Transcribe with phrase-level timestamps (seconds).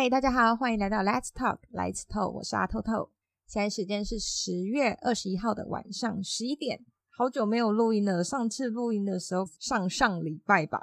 [0.00, 3.10] 嗨，大家好，欢迎来到 Let's Talk，来次透，我是阿透透。
[3.46, 6.80] 现在时间是十月二十一号的晚上十一点，
[7.10, 8.24] 好久没有录音了。
[8.24, 10.80] 上次录音的时候，上上礼拜吧，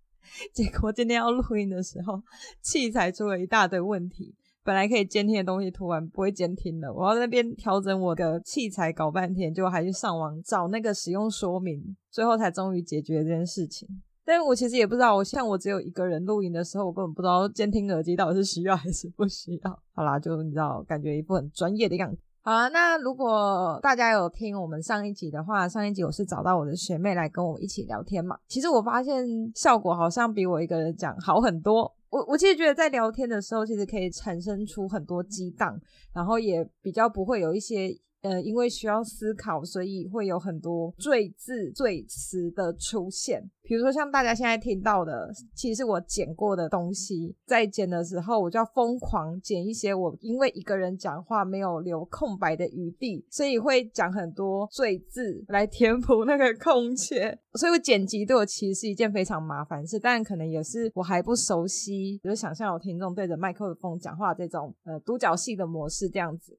[0.54, 2.22] 结果今天要录音的时候，
[2.62, 4.34] 器材出了一大堆问题。
[4.64, 6.90] 本来可以监听的东西，突然不会监听了。
[6.90, 13.86] 我要在那边调整我的器材，搞半天，结果还去上网找那个使用说明，最后才终于解决这件事情。
[14.26, 19.82] 但我其实也不知道，我像我只有一个人录音的时候，我根本不知道监听耳机到底是需要 还是不需要。
[19.94, 22.20] 好啦，就你知道，感觉一副很专业的样子。
[22.42, 28.36] 好啦，那如果大家有听我们上一集的话，上一集我是找到我的学妹来跟我一起聊天嘛。
[28.48, 31.94] 其实我发现效果好像比我一个人讲好很多。
[32.10, 35.80] 我我其实觉得在聊天的时候，其实可以产生出很多激荡，
[36.12, 37.96] 然后也比较不会有一些。
[38.26, 43.48] 呃，因为需要思考，所以会有很多赘字赘词的出现。
[43.62, 57.36] 比如说像大家现在听到的，其实是我剪过的东西，在剪的时候，我就要疯狂剪一些我因为一个人讲话没有留空白的余地，所以会讲很多赘字来填补那个空缺。
[57.54, 66.56] 所以我剪辑对我其实是一件非常麻烦事，但可能也是我还不熟悉，比如想象有听众对着麦克风讲话这种呃独角戏的模式这样子。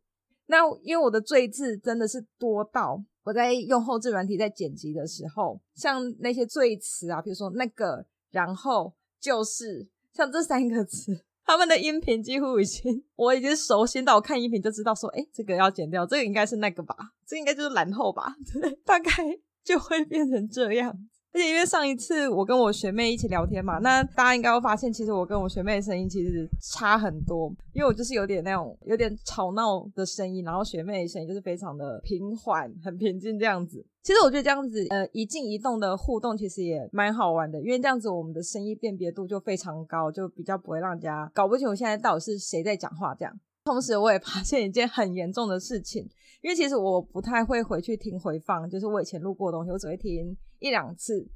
[0.48, 16.96] 那因为我的赘字真的是多到我在用后置软体在剪辑的时候，像那些赘词啊，比如说那个，然后就是像这三个词，他们的音频几乎已经我已经熟悉到我看音频就知道说，诶，这个要剪掉，这个应该是那个吧，
[17.28, 19.12] 这应该就是然后吧， 对，大概
[19.64, 20.98] 就会变成这样。
[21.38, 27.48] 而且因为上一次我跟我学妹一起聊天嘛，那大家应该会发现，其实我跟我学妹的声音其实差很多。
[27.74, 33.86] 因为我就是有点那种有点吵闹的声音，然后学妹的声音就是非常的平缓、很平静这样子。
[34.02, 43.40] 其实我觉得这样子，呃，一静一动的互动其实也蛮好玩的，因为这样子我们的声音辨别度就非常高，就比较不会让人家搞不清楚现在到底是谁在讲话这样。
[43.64, 46.02] 同时，我也发现一件很严重的事情，
[46.42, 50.36] 因为其实我不太会回去听回放，就是我以前录过的东西，我只会听。
[50.60, 51.28] 一两次，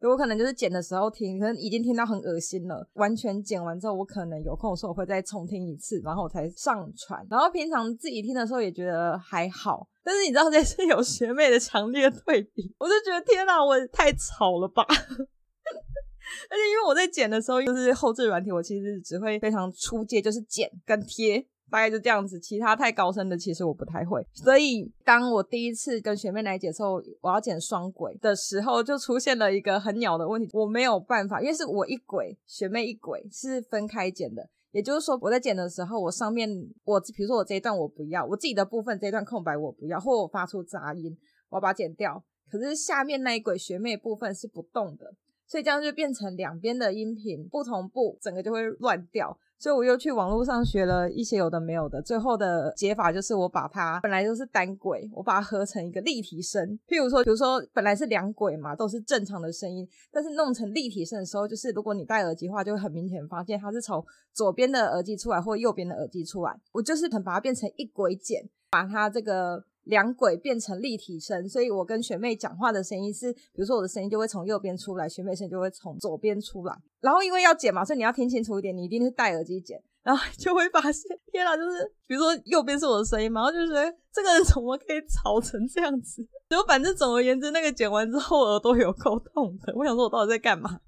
[0.00, 2.86] 我可能就是剪的时候听，可能已经听到很恶心了。
[2.94, 7.26] 完全剪完之后，我可能有空的时候我会再重听一次，然后我才上传。
[7.30, 14.84] 然后平常自己听的时候也觉得还好，但是你知道这是有学妹的强烈对比，我就觉得天哪，我太吵了吧！
[14.90, 21.46] 而且因为我在剪的时候，就是后置软体，我其实只会非常出界，就是剪跟贴。
[21.74, 24.24] 大概就这样子，其他太高深的其实我不太会。
[24.32, 34.48] 所以当我第一次跟学妹来解说我要剪双轨的时候，就出现了一个很鸟的问题，我没有办法，因为是我一轨，学妹一轨是分开剪的。
[34.70, 36.48] 也就是说，我在剪的时候，我上面
[36.84, 41.18] 我比如说我这一段我不要，我自己的部分这一段空白我不要，或我发出杂音，
[41.48, 42.22] 我要把它剪掉。
[42.48, 45.12] 可是下面那一轨学妹部分是不动的，
[45.48, 49.36] 所以这样就变成两边的音频不同步，整个就会乱掉。
[49.64, 56.78] 所以我又去网络上学了一些有的没有的，最后的解法就是我把它本来就是单轨，我把它合成一个立体声。
[56.86, 64.04] 譬如说，比如说本来是两轨嘛，都是正常的声音，但是弄成立体声的时候，就是如果你戴耳机的话，就会很明显发现它是从
[64.34, 66.54] 左边的耳机出来或右边的耳机出来。
[66.70, 69.64] 我就是很把它变成一轨剪，把它这个。
[69.84, 76.76] 两轨变成立体声，所以我跟学妹讲话的声音是，比如说我的声音就会从右边出来，学妹声音就会从左边出来。
[77.00, 86.26] 然后因为要剪嘛，所以你要听清楚一点，你一定是戴耳机剪，然后就会发现，天哪，就是比如说右边是我的声音嘛，然后就觉得这个人怎么可以吵成这样子？
[86.48, 89.72] 就反正总而言之，那个剪完之后耳朵有够痛的。
[89.76, 90.80] 我想说，我到底在干嘛？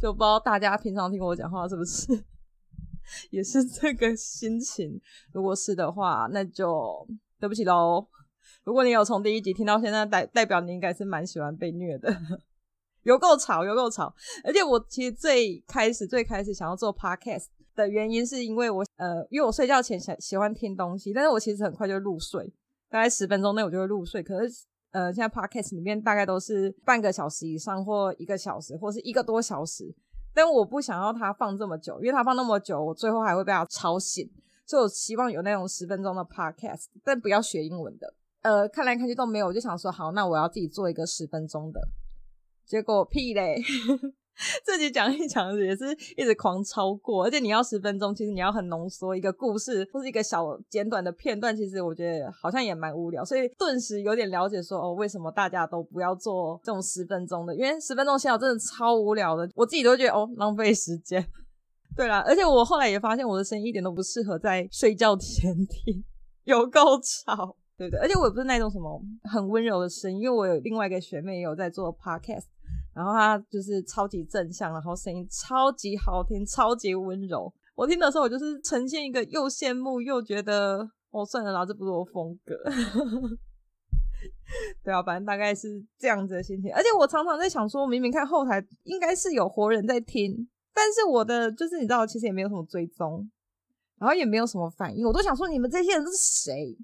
[0.00, 2.06] 就不知道大家平常听我讲话是不是
[3.30, 5.00] 也是这个心情？
[5.32, 7.06] 如果是的话，那就
[7.40, 8.06] 对不起喽。
[8.66, 12.12] 如果你有从第一集听到现在，代代表你应该是蛮喜欢被虐的，
[13.04, 14.12] 有够吵，有够吵。
[14.42, 17.46] 而且我其实最开始最开始想要做 podcast
[17.76, 22.52] 的原因，是因为我呃，因为我睡觉前喜喜欢听东西，但是我其实很快就入睡，
[22.90, 24.20] 大概十分钟内我就会入睡。
[24.20, 29.94] 可是呃，现在 podcast 里面大概都是半个小时以上，或一个小时，或是一个多小时。
[30.34, 34.28] 但我不想要它放这么久，因为它放那么久，我最后还会被它吵醒。
[34.66, 38.12] 所以我希望有那种十分钟的 podcast，但不要学英文的。
[38.46, 41.80] 呃，看来看去都没有，我就想说好，那我要自己做一个十分钟的。
[42.64, 43.60] 结果屁嘞，
[44.64, 57.56] 自己讲一讲也是一直狂超过，而且你要十分钟，其实你要很浓缩一个故事或是一个小简短的片段，其实我觉得好像也蛮无聊，所以顿时有点了解说哦，为什么大家都不要做这种十分钟的？
[57.56, 61.26] 因为十分钟小真的超无聊的，我自己都觉得哦，浪费时间。
[61.96, 66.04] 对啦，而且我后来也发现我的声音一点都不适合在睡觉前听，
[66.44, 67.56] 有够吵。
[67.78, 72.44] 对对，而且我也不是那种什么很温柔的声音，因为我有另外一个学妹也有在做 podcast，
[72.94, 77.52] 然后她就是超级正向，然后声音超级好听，超级温柔。
[77.74, 82.54] 我听的时候，我就是呈现一个又羡慕又觉得哦，算了啦，这不是我风格。
[84.82, 86.72] 对啊，反正大概是这样子的心情。
[86.72, 93.30] 而且我常常在想说，明明看后台应该是有活人在听，但是我的就是你知道，其实也没有什么追踪，
[93.98, 95.06] 然后也没有什么反应。
[95.06, 96.74] 我都想说，你们这些人是谁？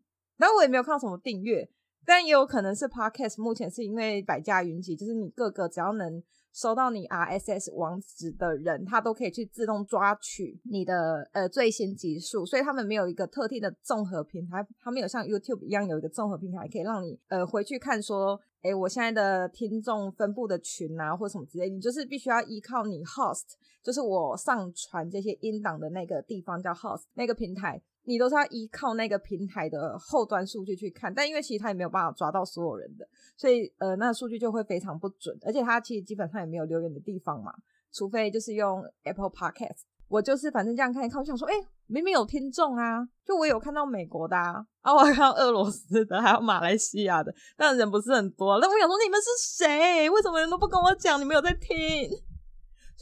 [0.43, 1.71] 然后我也没有看到什么订阅，
[2.05, 6.21] 但也有可能是 Podcast 目前是因为百家云集，就是你各个只要能。
[6.55, 27.81] 收到你 RSS 网址的人，他都可以去自动抓取你的呃最新集数，所以他们没有一个特定的综合平台，他们有像 YouTube 一样有一个综合平台可以让你呃回去看说，诶，我现在的听众分布的群啊或什么之类，你就是必须要依靠你 Host，就是我上传这些音档的那个地方叫 Host 那个平台。
[28.05, 37.53] 你都是要依靠那个平台的后端数据去看，但因为其实他也没有办法抓到所有人的，所以呃，那数据就会非常不准，而且他其实基本上也没有留言的地方嘛，
[37.93, 39.83] 除非就是用 Apple Podcast。
[40.09, 41.55] 我就是反正这样看一看，我想说，哎、
[41.87, 48.59] 明明有听众啊，就我有看到美国的啊，啊，我还看到俄罗斯的，还有马来西亚的，但人不是很多。
[48.61, 50.11] 那我想说，你们是谁？
[50.11, 51.19] 为什么人都不跟我讲？
[51.19, 52.11] 你们有在听？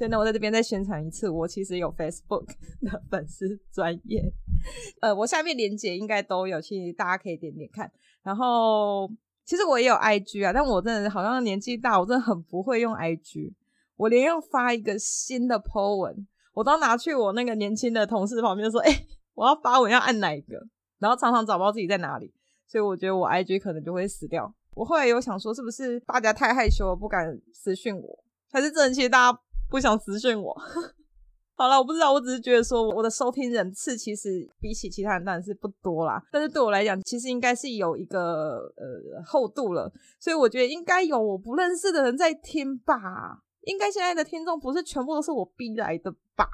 [0.01, 2.47] 所以呢，我在这边再宣传一次，我其实有 Facebook
[2.81, 4.33] 的粉丝专业，
[5.03, 7.93] 呃，我下面链接应该都有，其实大家可以点点看。
[8.23, 9.11] 然后，
[9.45, 13.53] 其实我也有 IG 啊，但我真的好像年纪大，我真的很不会用 IG。
[13.97, 19.05] 我连要发一个新的 po 文，我都要拿去我那个年轻的同事旁边说：“哎、
[19.35, 20.67] 我要发文要按哪一个？”
[20.99, 22.33] 然后常常找不到自己在哪里，
[22.67, 24.51] 所以我觉得我 IG 可能就会死掉。
[24.73, 29.39] 我后来有想说，是不是大家太害羞了，不敢私讯我，还是真的其实大家。
[29.71, 30.53] 不想私讯我，
[31.55, 46.49] 好了，我不知道，我只是觉得说我的收听人次其实比起其他人当然是不多啦，但是对我来讲，其实应该是有一个呃厚度了，所以我觉得应该有我不认识的人在听吧，应该现在的听众不是全部都是我逼来的吧？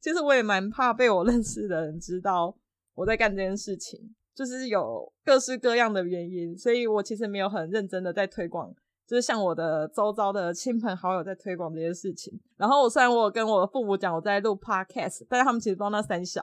[0.00, 2.54] 其实我也蛮怕被我认识的人知道
[2.94, 8.72] 我在干这件事情，就是有各式各样的原因，所以我其实没有很认真的在推广。
[9.12, 16.42] 就是像我的周遭的亲朋好友在推广这些事情，然后我虽然我跟我的父母讲我在录 podcast，但是他们其实都那三小。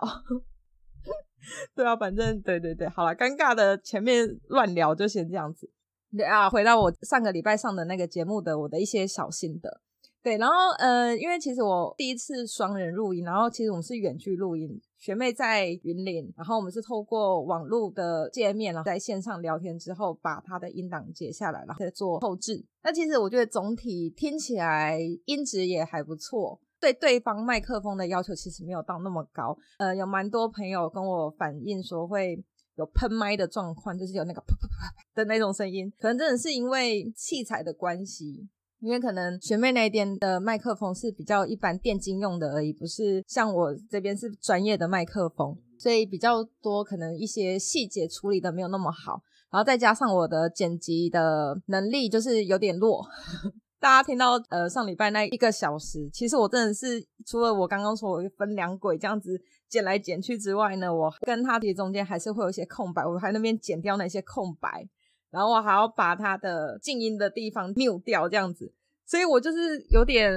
[1.73, 5.67] 对啊，反正对对对，好了，尴尬的前面乱聊就先这样子。
[6.15, 9.81] 对啊，回到我上个礼拜上的那个节目的我的一些小心得。
[10.21, 14.79] 对，然后呃，因为其实我第一次双人录音，然后其实我们是远距录音。
[14.97, 22.65] 学妹在云林，然后我们是透过网络的界面，然后在线上聊天之后，把她的音档截下来，然后再做后置。
[22.83, 29.57] 那其实我觉得总体听起来音质也还不错，对对方麦克风的要求其实没有到那么高。
[29.77, 32.43] 呃，有蛮多朋友跟我反映说会
[32.75, 38.49] 有喷麦的状况，就是有那个啪啪啪啪的那种声音，可能真的是因为器材的关系。
[38.81, 49.21] 因为可能学妹那边的麦克风是比较一般电竞用的而已，不是像我这边是专业的麦克风，所以比较多可能一些细节处理的没有那么好，
[49.51, 53.05] 然后再加上我的剪辑的能力就是有点弱。
[53.81, 64.85] 大家听到呃上礼拜那一个小时，其实我真的是除了我刚刚说我分两轨这样子剪来剪去之外呢，我跟他的中间还是会有一些空白，我还那边剪掉那些空白。
[65.31, 68.73] 然后我还要把它的静音的地方 m 掉，这样子，
[69.05, 70.31] 所以我就是有点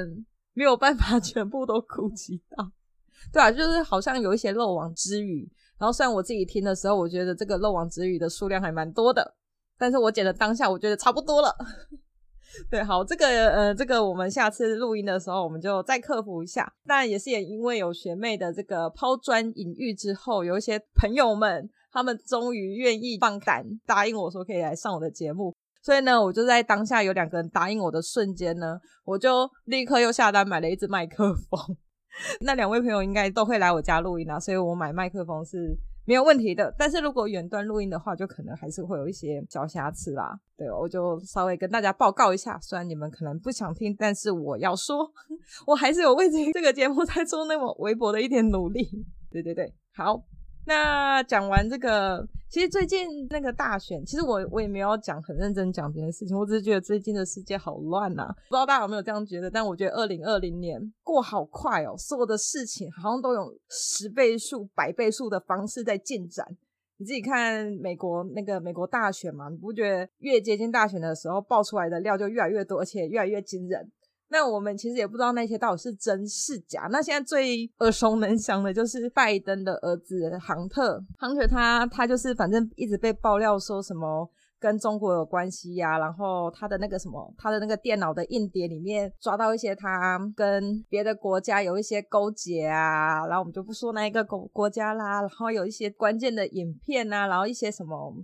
[0.52, 2.70] 没有办法 全部都顾及到，
[3.32, 5.50] 对啊，就是好像有一些漏网之鱼。
[5.78, 9.34] 然后虽然我自己听的时候，我觉得这个漏网之鱼的数量还蛮多的，
[9.78, 11.56] 但是我剪的当下，我觉得差不多了。
[12.70, 16.70] 对，好，这个呃，这个我们下次录音的时候，我们就再克服一下。
[16.86, 21.70] 但也是也因为有学妹的这个抛砖引玉之后，有一些朋友们。
[21.92, 31.76] 他们终于愿意放胆答应我说可以来上我的节目，所以呢，我就在当下有两个人答应我的瞬间呢，我就立刻又下单买了一支麦克风。
[32.40, 36.70] 那两位朋友应该都会来我家录音啊，所以我买麦克风是没有问题的。
[36.76, 40.38] 但是如果远端录音的话，就可能还是会有一些小瑕疵啦。
[40.54, 45.10] 对，我就稍微跟大家报告一下，虽然你们可能不想听，但是我要说，
[45.66, 48.86] 我还是有为这个节目在做那么微薄的一点努力。
[49.32, 50.22] 对对对，好。
[50.64, 59.50] 那讲完这个，其实最近那个大选，其实我我也没有讲很认真讲这件事情，我只是觉得最近的世界好乱呐，不知道大家有没有这样觉得？
[59.50, 66.46] 但我觉得二零二零年过好快哦，所有的事情好像都有十倍数、百倍数的方式在进展。
[66.98, 73.90] 你自己看美国那个美国大选嘛，你不觉得越接近大选的时候爆出来的料就越来越多，而且越来越惊人？
[74.32, 76.88] 那我们其实也不知道那些到底是真是假。
[76.90, 84.26] 那现在最耳熟能详的就是拜登的儿子杭特，杭特他他就是反正一直被爆料说什么
[84.58, 98.14] 跟中国有关系呀、然后他的那个什么，他的那个电脑的硬碟里面抓到一些他跟别的国家有一些勾结啊，然后我们就不说那一个国国家啦，然后有一些关键的影片啊，然后一些什么，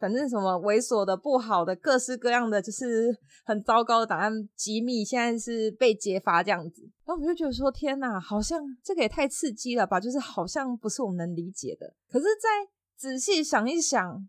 [0.00, 14.28] 反正什么猥琐的、不好的、各式各样的，就是很糟糕的档案机密，现在是被揭发这样子，然后我就觉得说，天哪，好像这个也太刺激了吧，就是好像不是我们能理解的，可是再仔细想一想。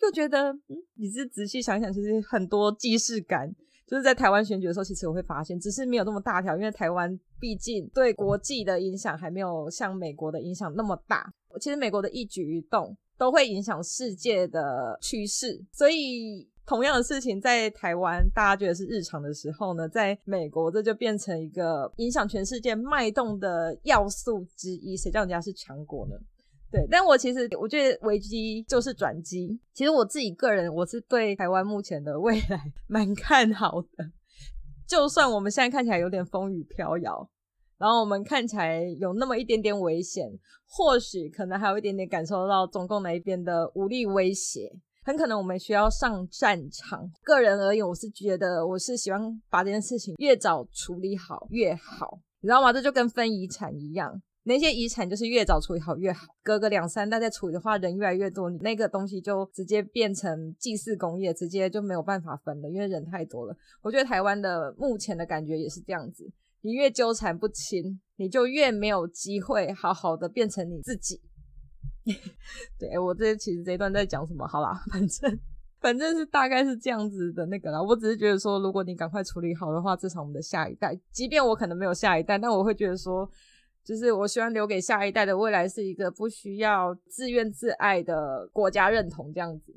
[0.00, 3.48] 就觉得，嗯，你是仔细想想，其实很多既视感，
[3.86, 11.32] 就是在台湾选举的时候，其实我会发现，只是没有那么大条，因为台湾毕竟对国际的影响还没有像美国的影响那么大。
[11.58, 24.96] 其实美国的一举一动都会影响世界的趋势，所以同样的事情在台湾大家觉得是日常的时候呢，在美国这就变成一个影响全世界脉动的要素之一。
[24.96, 26.16] 谁叫人家是强国呢？
[26.70, 29.60] 对，但我其实我觉得危机就是转机。
[29.74, 34.10] 其实我自己个人，我是对台湾目前的未来 蛮看好的。
[34.88, 37.28] 就算我们现在看起来有点风雨飘摇，
[37.78, 40.28] 然后我们看起来有那么一点点危险，
[40.68, 44.70] 或许可能还有一点点感受到中共那一边的武力威胁，
[45.04, 47.10] 很可能我们需要上战场。
[47.22, 52.72] 个人而言，我是觉得我是喜欢把这件事情越早处理好越好，你知道吗？
[52.72, 54.22] 这就跟分遗产一样。
[54.44, 63.56] 那些遗产就是越早处理好越好，隔个两三代再处理的话，人越来越多，你那个东西就直接变成祭祀工业，直接就没有办法分了，因为人太多了。
[63.82, 66.28] 我觉得台湾的目前的感觉也是这样子，
[66.62, 71.20] 你越纠缠不清，你就越没有机会好好的变成你自己。
[72.78, 74.46] 对，我这其实这一段在讲什么？
[74.46, 75.38] 好啦，反正
[75.80, 77.82] 反正是大概是这样子的那个啦。
[77.82, 83.30] 我只是觉得说，如果你赶快处理好的话，至少我们的下一代，即便我可能没有下一代，但我会觉得说。
[83.84, 89.74] 就是我希望留给下一代的未来是一个不需要自怨自艾的国家认同这样子。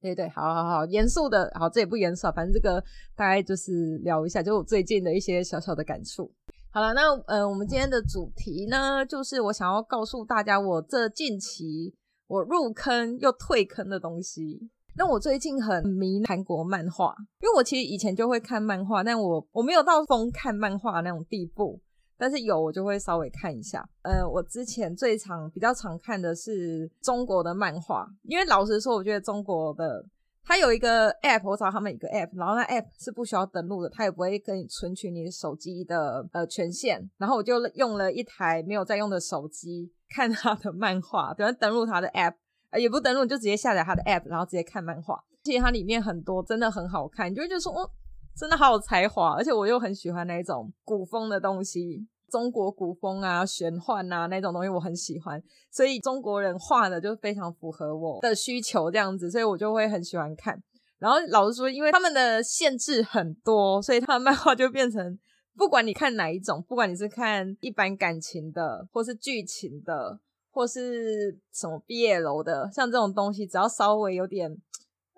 [0.00, 2.82] 对对，好好好，严肃的，好，这也不严肃，反正这个
[3.14, 6.30] 大概就是聊一下，就我最近的一些小小的感触。
[6.70, 11.94] 好了，那呃，我们今天的主题呢，就是我想要告诉大家，我这近期
[12.26, 14.70] 我入坑又退坑的东西。
[14.98, 21.80] 那我最近很迷韩国漫画，因为我其实以前就会看漫画，但我我没有到疯看漫画那种地步。
[22.18, 30.04] 但是有我就会稍微看一下，呃，我之前最常比较常看的是中国的漫画，因为老实说，我觉得中国的
[30.44, 42.34] 它有一个 app，我找他们一个 app，然后那 app 是不需要登录的，它也不会跟你存取你的手机的呃权限，然后我就用了一台没有在用的手机看他的漫画，等于登录他的 app，
[42.70, 47.90] 呃，也不登录就直接下载他的 app，然后直接看漫画，其实它里面很多真的很好看，就会觉得说哦。
[48.36, 60.62] 真的好有才华，而且我又很喜欢那种古风的东西，中国古风啊、玄幻啊那种东西我很喜欢，所以中国人画的就非常符合我的需求这样子，所以我就会很喜欢看。
[60.98, 65.18] 然后老实说，因为他们的限制很多，所以他的漫画就变成
[65.56, 74.58] 不管你看哪一种，不管你是看一般感情的，或是剧情的，或是什么毕业楼的，像这种东西，只要稍微有点。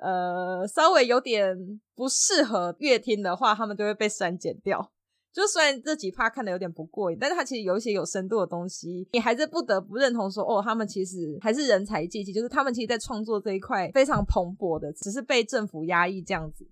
[0.00, 1.56] 呃，稍微有点
[1.94, 4.90] 不适合阅听的话，他们就会被删减掉。
[5.32, 16.66] 就虽然这几趴看得有点不过瘾，但是他其实有一些有深度的东西，你还是不得不认同说，哦，他们其实还是人才济济，就是他们其实在创作这一块非常蓬勃的，只是被政府压抑这样子。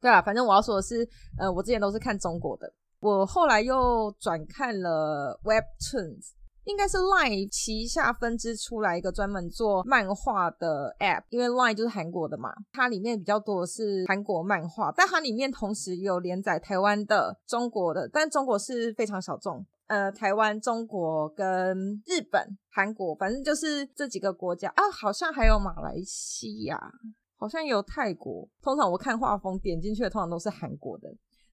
[0.00, 2.70] 对啊，反正我要说的是，呃，我之前都是看中国的，
[3.00, 6.32] 我后来又转看了 Webtoons。
[6.64, 19.64] 应该是 Line 旗下分支出来一个专门做漫画的 App，因为 Line 就是韩国的嘛，它里面比较多的是韩国漫画，但它里面同时有连载台湾的、中国的，但中国是非常小众。
[19.86, 26.80] 呃，台湾、中国跟日本、韩国，反正就是这几个国家啊，好像还有马来西亚，
[27.36, 28.48] 好像有泰国。
[28.62, 31.08] 通常我看画风点进去的，通常都是韩国的。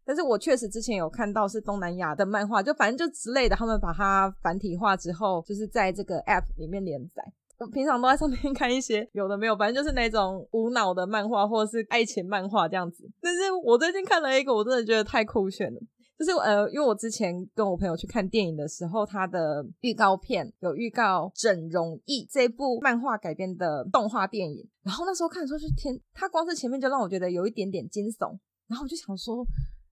[0.08, 7.22] 但是我确实之前有看到是东南亚的漫画，就反正就之类的，他们把它繁体化之后，就是在这个 app 里面连载。
[7.60, 13.04] 我平常都在上面 看一些有的没有，反正就是那种无脑的漫画或者是爱情漫画这样子。
[13.20, 15.80] 但是我最近看了一个，我真的觉得太酷炫了，
[16.18, 28.38] 就是呃，因为我之前跟我朋友去看电影的时候，他的预告片有预告《整容液》这部漫画改编的动画电影，然后那时候看的时候就天，他光是前面就让我觉得有一点点惊悚，
[28.68, 29.46] 然后我就想说。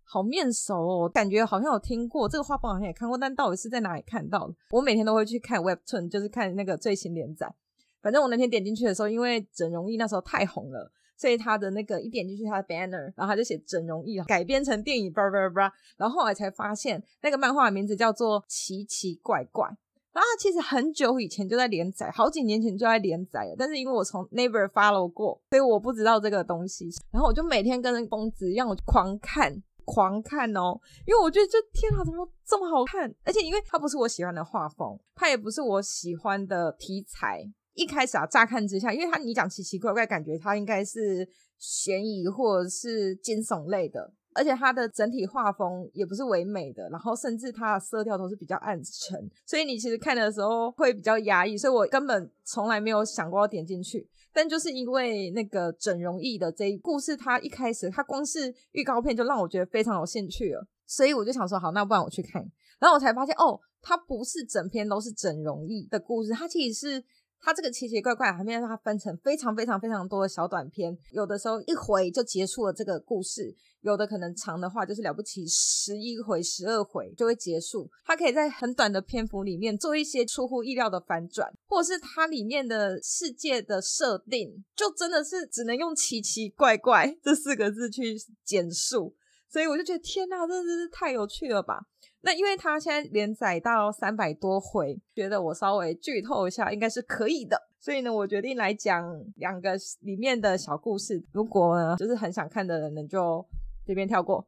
[0.05, 4.53] 好面熟哦，感觉好像有听过这个画风，好像也看过，但到底是在哪里看到的？
[4.71, 7.53] 我每天都会去看 Webtoon，就是看那个最新连载。
[8.01, 15.73] 反正我那天点进去的时候，因为整容液那时候太红了，所以他的那个一点进去他的 banner，然后他就写整容液改编成电影，叭叭叭。
[15.97, 19.67] 然后后来才发现那个漫画的名字叫做奇奇怪怪。
[20.13, 26.89] 然后他其实很久以前就在连载，好几年前就在连载了，但是因为我从 Never follow 过，所以我不知道这个东西。
[27.11, 29.61] 然后我就每天跟疯子一样，我狂看。
[29.85, 33.13] 狂看哦，因为我觉得这天啊，怎么这么好看？
[33.23, 37.49] 而且因为它不是我喜欢的画风，它也不是我喜欢的题材。
[37.73, 41.27] 一开始啊，乍看之下，因为它你讲奇奇怪怪，感觉它应该是
[41.59, 54.09] 悬疑或者是惊悚类的，而且它的整体画风也不是唯美的，然后甚至它的色调都是比较暗沉，所以你其实看的时候会比较压抑，所以我根本从来没有想过要点进去。
[54.35, 62.41] 但就是因为那个整容液的这一故事，它一开始它光是预告片就让我觉得非常有兴趣了，所以我就想说好，那不然我去看，
[62.79, 67.03] 然后我才发现哦，它不是整篇都是整容液的故事，它其实是。
[67.37, 73.55] 它这个奇奇怪怪，还没让它分成非常非常非常多的小短片，有的时候一回就结束了这个故事，
[73.91, 77.89] 有的可能长的话就是了不起十一回、十二回就会结束。
[78.03, 89.15] 它可以在很短的篇幅里面做一些出乎意料的反转，或者是它里面的世界的设定，就真的是只能用奇奇怪怪这四个字去简述。
[89.47, 91.79] 所以我就觉得天哪，真的是太有趣了吧！
[92.21, 101.23] 那因为它现在连载到三百多回，觉得我稍微剧透一下应该是可以的，所以呢，我决定来讲两个里面的小故事。
[101.31, 103.45] 如果呢，就是很想看的人呢，就
[103.85, 104.45] 这边跳过。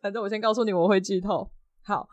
[0.00, 1.50] 反正我先告诉你，我会剧透。
[1.82, 2.08] 好，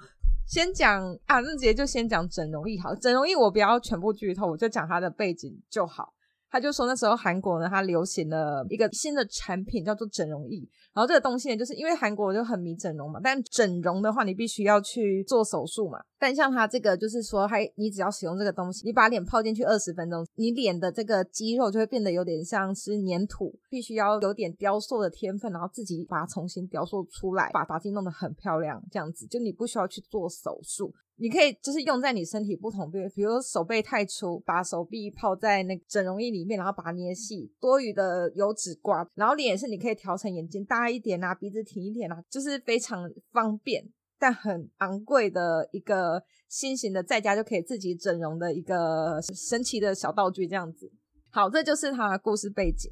[0.47, 6.14] 先讲啊，那直接就先讲整容艺好，整容艺我不要全部剧透，我就讲它的背景就好。
[6.55, 10.65] 他就说那时候韩国呢，它流行了一个新的产品，叫做整容液。
[10.93, 15.99] 然后这个东西呢，就是因为韩国就很迷整容嘛，但整容的话，你必须要去做手术嘛。
[16.17, 30.93] 但像它这个，就是说，还你只要使用这个东西，你把脸泡进去二十分钟，你脸的这个肌肉就会变得有点像是粘土，必须要有点雕塑的天分，然后自己把它重新雕塑出来，把发型弄得很漂亮，这样子就你不需要去做手术。
[31.17, 50.91] 你可以就是用在你身体不同部位，比如手背太粗，把手臂泡在那个整容液里面，然后把它捏细，多余的油脂刮，然后脸是你可以调成眼睛大一点啊，鼻子挺一点啊，就是非常方便但很昂贵的一个新型的在家就可以自己整容的一个神奇的小道具，这样子。
[51.29, 52.91] 好，这就是它的故事背景，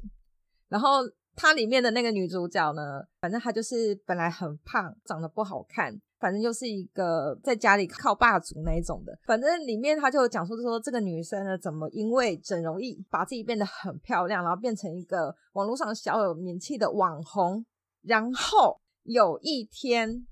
[0.68, 1.00] 然后
[1.34, 6.00] 它里面的那个女主角呢，反正她就是本来很胖，长得不好看。
[6.18, 9.18] 反正就是一个在家里靠霸主那一种的。
[9.26, 17.64] 反正里面他就讲述说，这个女生呢，怎么因为整容易把自己变得很漂亮，然后变成一个网络上小有名气的网红。
[18.02, 20.26] 然后有一天，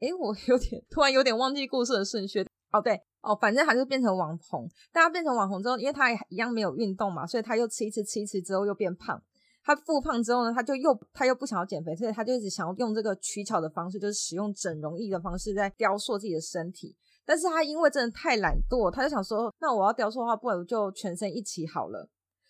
[0.00, 2.46] 诶，我有点突然有点忘记故事的顺序。
[2.70, 4.68] 哦，对，哦，反正他就变成网红。
[4.92, 9.20] 但他变成网红之后，因为他也一样没有运动嘛，所以他又吃一吃吃一吃之后又变胖。
[9.68, 16.96] 他复胖之后呢，他就又他又不想要减肥，所以他就一直想要用这个取巧的方式，就是使用整容液的方式在雕塑自己的身体。
[17.26, 22.08] 但是他因为真的太懒惰，他就想说，那我要雕塑的话，不如就全身一起好了。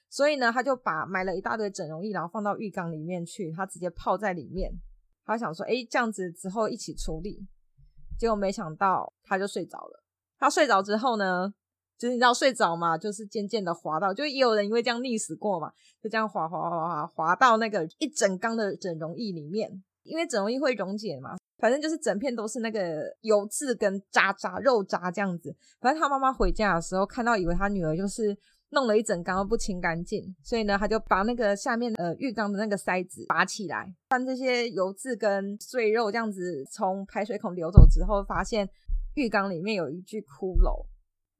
[0.08, 4.70] 所以呢，他就把买了一大堆整容液，然后放到浴缸里面去，他直接泡在里面。
[5.24, 7.44] 他想说，诶，这样子之后一起处理。
[8.16, 10.04] 结果没想到他就睡着了。
[10.38, 11.52] 他睡着之后呢，
[11.98, 25.54] 就是你知道睡着嘛，就是渐渐的滑到，就也有人因为这样溺死过嘛，就这样滑滑滑滑滑到那个一整缸的整容液里面，因为整容液会溶解嘛，反正就是整片都是那个油渍跟渣渣肉渣这样子。
[25.80, 28.36] 反正他妈妈回家的时候看到，以为他女儿就是
[28.70, 38.68] 弄了一整缸都不清干净，所以呢，他就把那个下面呃浴缸的那个塞子拔起来，把这些油渍跟碎肉这样子从排水孔流走之后，发现
[39.14, 40.86] 浴缸里面有一具骷髅。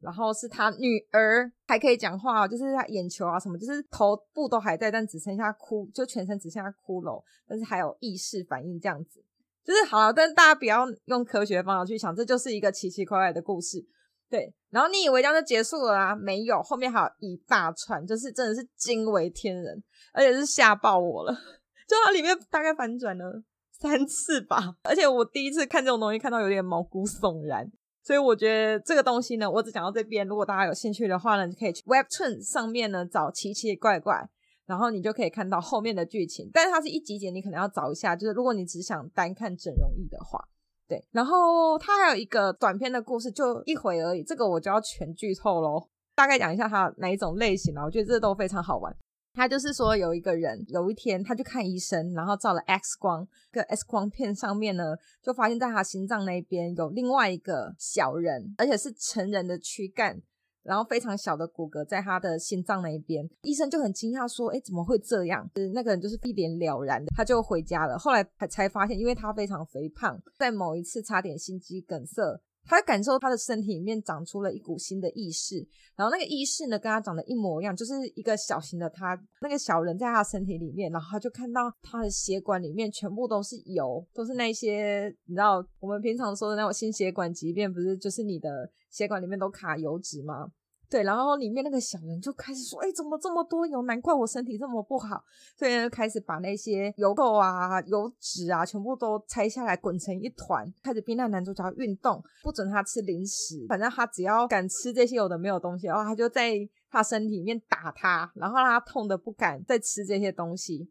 [0.01, 9.25] 然后是他女儿还可以讲话，就是他眼球啊什么，就是头部都还在，但只剩下骷，就全身只剩下骷髅，但是还有意识反应这样子，
[9.65, 10.13] 就是好了。
[10.13, 13.85] 但是大家不要用科学方法去想，这就是一个奇奇怪怪的故事，
[14.31, 14.55] 对。
[14.71, 16.15] 然后你以为这样就结束了啊？
[16.15, 19.83] 没有，后面还有一大串，就是真的是惊为天人，
[20.13, 21.33] 而且是吓爆我了。
[21.33, 27.67] 就它里面大概反转了三次吧，而且我第一次看这种东西，看到有点毛骨悚然。
[28.09, 30.27] 所以我觉得这个东西呢，我只讲到这边。
[30.27, 34.27] 如果大家有兴趣的话呢，你可以去 Webtoon 上面呢找奇奇怪怪，
[34.65, 36.49] 然后你就可以看到后面的剧情。
[36.51, 38.17] 但是它是一集集，你可能要找一下。
[38.17, 40.43] 就是如果你只想单看整容液的话，
[40.89, 41.07] 对。
[41.11, 44.23] 然后它还有一个短篇的故事，就一回而已。
[44.23, 47.85] 这个我就要全剧透喽，大概讲一下它哪一种类型啊？
[47.85, 48.97] 我觉得这都非常好玩。
[49.35, 60.21] 他就是说，有一个人有一天他去看医生，然后照了 X 光，个 X 光片上面呢，就发现在他心脏那边有另外一个小人，而且是成人的躯干，
[60.65, 63.29] 然后非常小的骨骼在他的心脏那一边。
[63.43, 67.97] 医生就很惊讶说：“哎，怎么会这样？”那个人就是一脸了然的，他就回家了。
[67.97, 72.41] 后来才才发现，因为他非常肥胖，在某一次差点心肌梗塞。
[72.69, 90.49] 他感受他的身体里面长出了一股新的意识，然后那个意识呢，跟他长得一模一样，就是一个小型的他，那个小人在他身体里面，然后他就看到他的血管里面全部都是油，都是那些你知道我们平常说的那种心血管疾病，不是就是你的血管里面都卡油脂吗？
[90.91, 93.83] 对，然后里面那个小人就开始说：“哎，怎么这么多油？
[93.83, 95.23] 难怪我身体这么不好。”
[95.59, 103.67] 所以就开始把那些油垢啊、油脂啊，全部都拆下来滚成一团，开始逼那男主角运动，不准他吃零食。
[103.69, 106.55] 反正他只要敢吃这些有的没有东西，然后他就在
[106.91, 110.91] 他身体里面打他，然后让他痛得不敢再吃这些东西。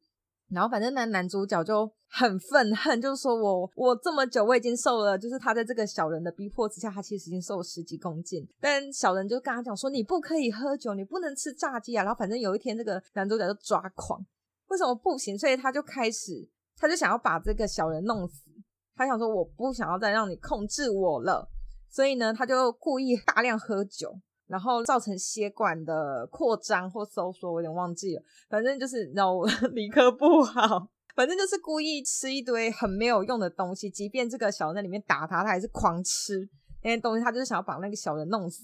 [0.49, 8.47] 然后反正那男主角就很愤恨，就是说我我这么久我已经瘦了，就是他在这个小人的逼迫之下，他其实已经瘦了十几公斤。
[8.60, 12.03] 但小人就跟他讲说，你不可以喝酒，你不能吃炸鸡啊。
[12.03, 14.25] 然后反正有一天这个男主角就抓狂，
[14.69, 15.38] 为什么不行？
[15.38, 18.49] 所以他就开始，他就想要把这个小人弄死。
[18.95, 21.47] 他想说我不想要再让你控制我了，
[21.89, 24.17] 所以呢，他就故意大量喝酒。
[24.47, 28.23] 然后造成血管的扩张或收缩，我有点忘记了。
[28.49, 33.89] 反正就是，然后 理科不好，反正就是故意吃一堆很没有用的东西。
[33.89, 36.47] 即便这个小人在里面打他，他还是狂吃
[36.83, 37.23] 那些东西。
[37.23, 38.63] 他就是想要把那个小人弄死。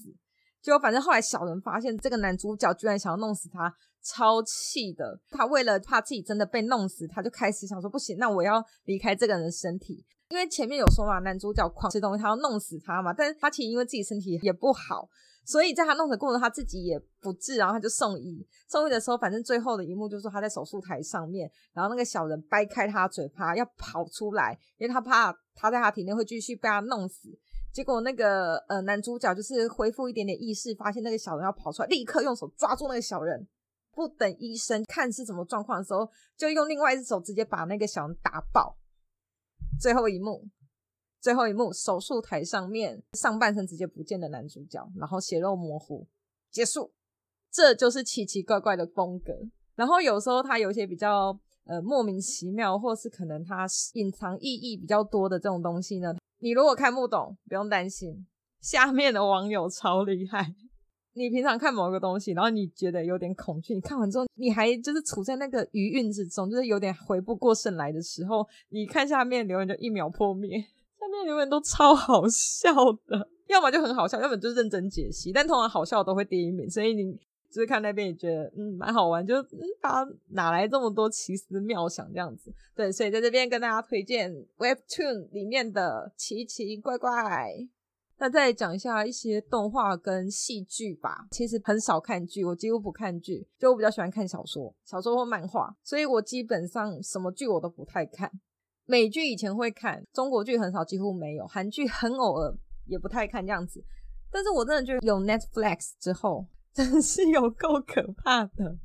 [0.62, 3.70] 结果反正后来小人发现这个男主角居然想要弄死他，
[4.02, 5.20] 超气的。
[5.28, 10.02] 他为了怕自己真的被弄死，他就开始想说：不行，那我要离开这个人的身体。
[10.30, 13.12] 因为前面有说嘛，男主角狂吃东西，他要弄死他嘛。
[13.12, 15.06] 但是他其实因为自己身体也不好。
[15.44, 18.46] 所以在他弄的过程，他自己也不治，然后他就送医。
[18.66, 27.28] 送医的时候，反正最后的一幕就是他在手术台上面，然后那个小人掰开他嘴巴要跑出来，因为他怕他在他体内会继续被他弄死。
[27.72, 33.46] 结果那个呃男主角就是恢复一点点意识，发现那个小人要跑出来，立刻用手抓住那个小人，
[33.92, 38.78] 不等医生看是什么状况的时候，就用另外一只手直接把那个小人打爆。
[39.80, 40.48] 最后一幕。
[41.24, 46.06] 最后一幕，手术台上面上半身直接不见的男主角，然后血肉模糊，
[46.50, 46.92] 结束。
[47.50, 49.32] 这就是奇奇怪怪的风格。
[49.74, 51.34] 然后有时候他有些比较
[51.64, 58.26] 呃莫名其妙，或是可能他隐藏意义比较多的这种东西呢，你如果看不懂，不用担心，
[58.60, 60.54] 下面的网友超厉害。
[61.14, 70.62] 你平常看某个东西，然后你觉得有点恐惧，你看完之后你还就是处在那个余韵之中，就是有点回不过神来的时候，你看下面留言就一秒破灭。
[71.04, 72.72] 下面留言都超好笑
[73.06, 75.32] 的，要么就很好笑，要么就是认真解析。
[75.32, 77.12] 但通常好笑都会第一名，所以你
[77.50, 82.52] 就是看那边也觉得嗯蛮好玩，就嗯他哪来这么多奇思妙想这样子？
[82.74, 87.68] 对，所以在这边跟大家推荐 Webtoon 里面的奇奇怪怪。
[88.16, 91.26] 那再讲一下一些动画跟戏剧吧。
[91.32, 98.30] 其实很少看剧，我几乎不看剧，就我比较喜欢看小说、小说或漫画，所以我基本上什么剧我都不太看。
[98.86, 101.46] 美剧以前会看，中国剧很少，几乎没有。
[101.46, 102.54] 韩剧很偶尔，
[102.86, 103.82] 也不太看这样子。
[104.30, 108.76] 但是我真的觉得有 Netflix 之后，真是有够可怕的。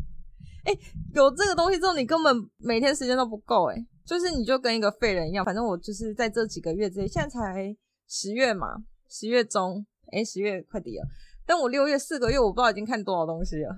[0.64, 0.78] 哎、
[1.14, 3.66] 有这个东西之后，你根本每天时间都不够。
[3.72, 5.44] 哎，就是你就跟一个废人一样。
[5.44, 7.76] 反正我就是在这几个月之内，现在才
[8.08, 8.68] 十月嘛，
[9.10, 11.06] 十月中，哎、欸，十月快底了。
[11.46, 13.76] 但我六月四个月，我不知道已经看多少东西了。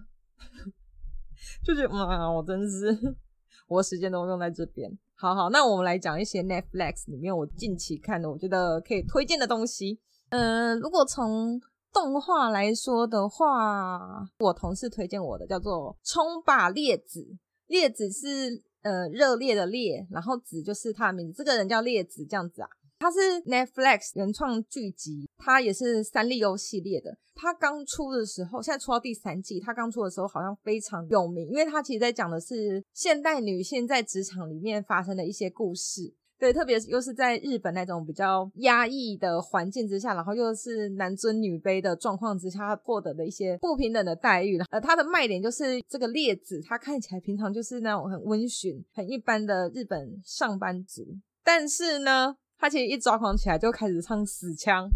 [1.63, 3.15] 就觉得，嗯，我真是，
[3.67, 4.91] 我时间都用在这边。
[5.21, 9.99] 好好，那我们来讲一些 Netflix 里面我近期看的，我觉得可以推荐的东西。
[10.29, 11.61] 嗯、呃，如果从
[11.93, 17.19] 动画来说的话，我同事推荐我的叫做《冲吧烈子》，
[17.67, 22.67] 烈子是呃热烈的烈，然后子就是他的名字，这个人叫烈子这样子啊。
[23.01, 23.17] 它是
[23.49, 27.17] Netflix 原创剧集，它也是三丽鸥系列的。
[27.33, 36.13] 它刚出的时候，现在出到第三季，它刚出的时候好像非常有名，因为它其实在讲的是现代女性在职场里面发生的一些故事。
[36.37, 44.59] 对，特别是又是在日本那种比较压抑的环境之下，然后又是男尊女卑的状况之下获得的一些不平等的待遇。
[44.69, 52.35] 呃，它的卖点就是这个列子，他看起来平常就是那种很温驯、很一般的日本上班族，但是呢。
[52.61, 54.87] 他其实一抓狂起来就开始唱死腔，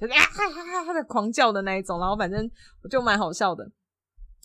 [0.00, 2.48] 就是啊哈哈哈的狂叫的那一种，然后反正
[2.84, 3.68] 我就蛮好笑的。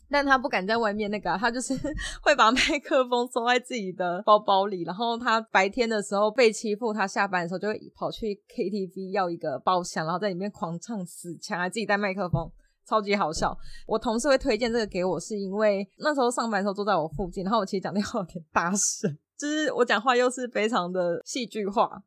[0.10, 1.74] 但他不敢在外面那个、啊，他就是
[2.22, 4.84] 会把麦克风收在自己的包包里。
[4.84, 12.52] 然后他白天的时候被欺负，他下班的时候就会跑去 KTV 要一个包厢，然后在里面狂唱死腔，还自己带麦克风，
[12.88, 13.58] 超级好笑。
[13.88, 22.04] 我同事会推荐这个给我，是因为那时候上班的时候坐在我附近，然后我其实讲电话有点大声，就是我讲话又是非常的戏剧化。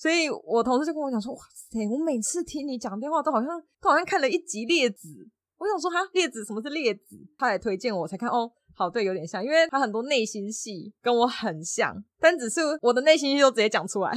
[0.00, 5.06] 所以我同事就跟我讲说：“哇塞，我每次听你讲电话都好像都好像看了一集列子。”
[5.60, 14.10] 我想说：“哈，列子什么是列子？”他来推荐我才看哦，好，对，有点像，因为他很多内心戏跟我很像，但只是我的内心戏都直接讲出来，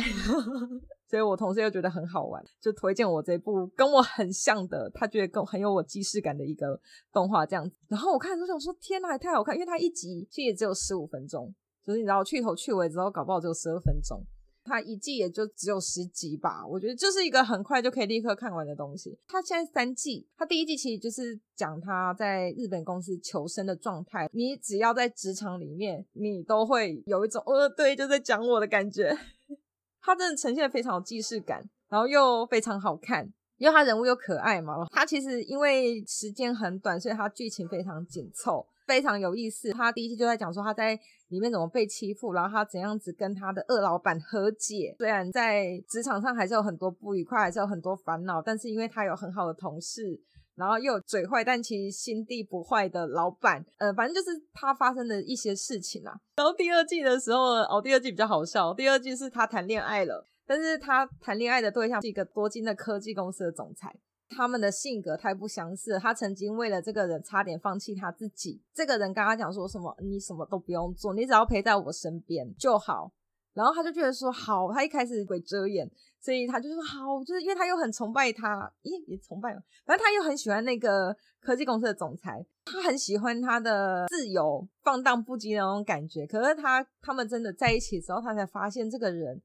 [1.12, 6.80] 所以我同事又觉得很好玩，就推荐我这部跟我很像的，他觉得跟很有我既视感的一个
[7.12, 7.76] 动画这样子。
[7.90, 11.54] 然后我看的时候想说，天哪，太好看，因为它一集其实也只有十五分钟，
[11.86, 14.26] 就是你知道去头去尾之后，搞不好只有十二分钟。
[14.64, 19.18] 它一季也就只有十集吧，我觉得就是一个很快就可以立刻看完的东西。
[19.28, 24.30] 它现在三季，它第一季其实就是讲他在日本公司求生的状态。
[24.32, 29.18] 你只要在职场里面，你都会有一种呃，对，就在讲我的感觉。
[30.02, 34.86] 它真的呈现非常有既视感，然后又非常好看，因为它人物又可爱嘛。
[34.92, 38.68] 它其实因为时间很短，所以它剧情非常紧凑。
[38.94, 40.94] 非常有意思，他第一期就在讲说他在
[41.30, 44.94] 里面怎么被欺负，然后他怎样子跟他的二老板和解。
[45.00, 50.22] 虽然在职场上还是有很多不愉快，还是有很多烦恼，但是因为他有很好的同事，
[50.54, 56.14] 然后又有嘴坏但其实心地不坏的老板，呃，反正就是他发生的一些事情啊。
[56.36, 63.92] 然后第二季的时候，哦，第二季比较好笑，第二季是他谈恋爱了，但是他谈恋爱的对象是一个多金的科技公司的总裁。
[64.34, 68.62] 他们的性格太不相似，他曾经为了这个人差点放弃他自己。
[68.74, 73.14] 这个人跟他讲说什么，你什么都不用做，你只要陪在我身边就好。
[73.54, 75.88] 然后他就觉得说好，他一开始鬼遮眼，
[76.20, 79.54] 所以他就说好，就是因为他又很崇拜他，咦，也崇拜，
[79.86, 86.26] 反正他又很喜欢那个科技公司的总裁，他很喜欢他的自由放荡不羁的那种感觉。
[86.26, 89.42] 可是他他们真的在一起之后，他才发现这个人。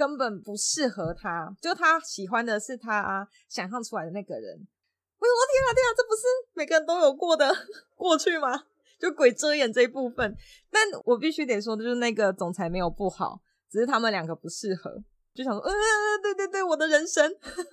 [0.00, 4.66] 根本不适合他，就他喜欢的是他想象出来的那个人。
[5.18, 6.22] 我说天啊天啊，这不是
[6.54, 7.54] 每个人都有过的
[7.94, 8.64] 过去吗？
[8.98, 10.34] 就鬼遮眼这一部分。
[10.70, 14.90] 但我必须得说的就是那个总裁没有不好，只是他们两个不适合。
[15.34, 15.70] 就想说，呃，
[16.22, 17.30] 对对对，我的人生。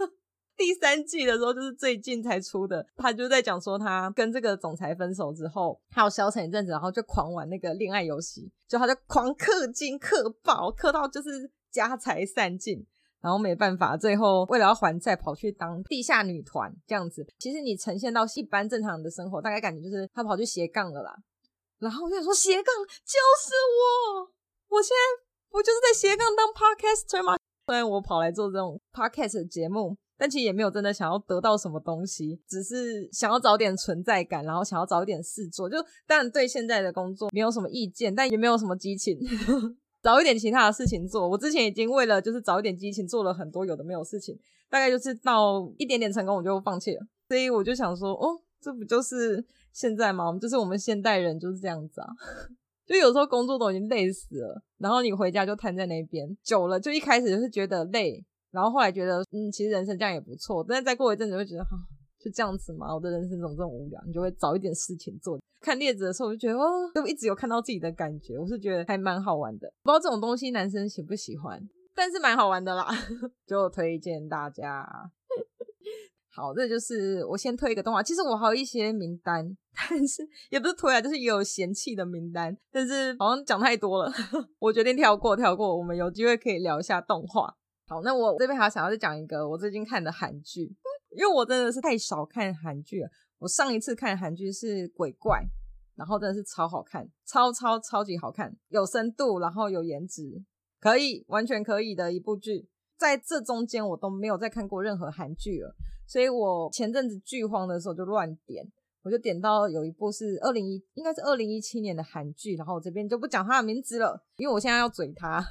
[0.57, 11.49] 第三季的时候就是最近才出的，他就在讲说他跟这个总裁分手之后，他有消沉一阵子，然后就狂玩那个恋爱游戏，就他就狂氪金氪爆，氪到就是。
[11.77, 12.85] 家财散尽，
[13.21, 17.25] 然后没办法，最后为了要还债，跑去当地下女团这样子。
[17.37, 21.15] 其实你呈现到一般正常的生活，大概感觉就是他跑去斜杠了啦。
[21.79, 27.37] 然后我想说，斜杠就是我，我现在不就是在斜杠当 podcaster 吗？
[27.67, 35.69] 虽然我跑来做这种 podcast 节目，但其实也没有真的想要得到什么东西，只是想要找点存在感，然后想要找一点事做。
[35.69, 39.19] 就当然对现在的工作没有什么意见，但也没有什么激情。
[40.07, 41.27] 找一点其他的事情做。
[41.27, 44.39] 我之前已经为了就是找一点激情做了很多有的没有事情，
[44.69, 47.05] 大概就是到一点点成功我就放弃了。
[47.27, 50.37] 所以我就想说，哦，这不就是现在吗？
[50.41, 52.07] 就是我们现代人就是这样子啊。
[52.87, 60.65] 就有时候工作都已经累死了，然后你回家就瘫在那边，久了就一开始就是觉得累，然后后来觉得嗯，其实人生这样也不错。
[60.65, 61.71] 但是再过一阵子会觉得哈。
[62.27, 64.01] 就这样子嘛，我的人生怎么这么无聊？
[64.05, 65.39] 你就会找一点事情做。
[65.61, 69.71] 看列子的时候，我就觉得哦，就一直有看到自己的感觉，我是觉得还蛮好玩的。
[69.81, 71.61] 不知道这种东西男生喜不喜欢，
[71.95, 72.87] 但是蛮好玩的啦，
[73.47, 74.85] 就推荐大家。
[76.29, 78.03] 好，这就是我先推一个动画。
[78.03, 82.55] 其实我还有一些名单，但是也不是推啊，就是也有嫌弃的名单。
[82.71, 84.11] 但是好像讲太多了，
[84.59, 85.75] 我决定跳过，跳过。
[85.77, 87.55] 我们有机会可以聊一下动画。
[87.87, 90.75] 好，那我这边还想要再讲一个我最近看的韩剧。
[91.17, 95.39] 因为我真的是太少看韩剧了，我上一次看韩剧是《鬼怪》，
[95.95, 100.43] 然后真的是超好看，超超超级好看，有深度，然后有颜值，
[100.79, 102.69] 可以完全可以的一部剧。
[102.97, 105.75] 在这中间我都没有再看过任何韩剧了，
[106.07, 108.63] 所以我前阵子剧荒的时候就乱点，
[109.01, 115.43] 我就点到有一部是二零一，应该是二零一七年的韩剧，然后我这边就不讲它的名字了，因为我现在要嘴它。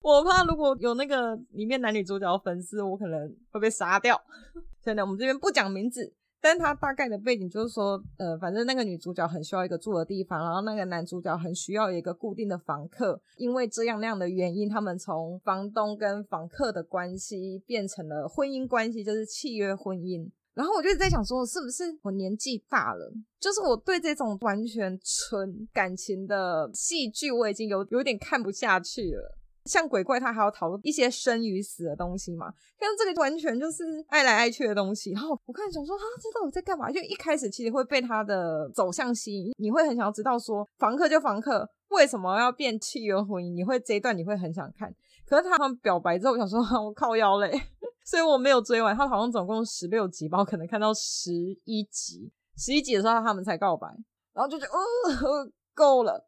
[0.00, 4.20] 我怕如果有那个里面男女主角的粉丝，我可能会被杀掉。
[4.82, 13.20] 真的，我们这边不讲名字，但他大概的背景就是说，呃，反正那个女主角很需要一个住的地方，然后那个男主角很需要一个固定的房客。
[13.36, 20.30] 因为这样那样的原因，他们从房东跟房客的关系变成了婚姻关系，就是契约婚姻。
[20.54, 29.38] 然后我就在想说，是不是我年纪大了，就是我对这种完全纯感情的戏剧，我已经有有点看不下去了。
[29.68, 32.52] 像鬼怪，他还要讨论一些生与死的东西嘛？
[32.80, 35.12] 像这个完全就是爱来爱去的东西。
[35.12, 36.90] 然后我看想说，他知道我在干嘛？
[36.90, 43.54] 就一开始其实会被他的走向吸引，你会很想要知道说，房客就房客，为什么要变契约婚姻？
[43.54, 44.92] 你会这一段你会很想看。
[45.26, 47.50] 可是他们表白之后，我想说， 我靠腰嘞，
[48.06, 48.96] 所以我没有追完。
[48.96, 51.32] 他好像总共十六集吧，我可能看到十
[51.64, 53.86] 一集，十一集的时候他们才告白，
[54.32, 56.26] 然后就觉得，哦，够了，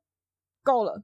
[0.63, 1.03] 够了。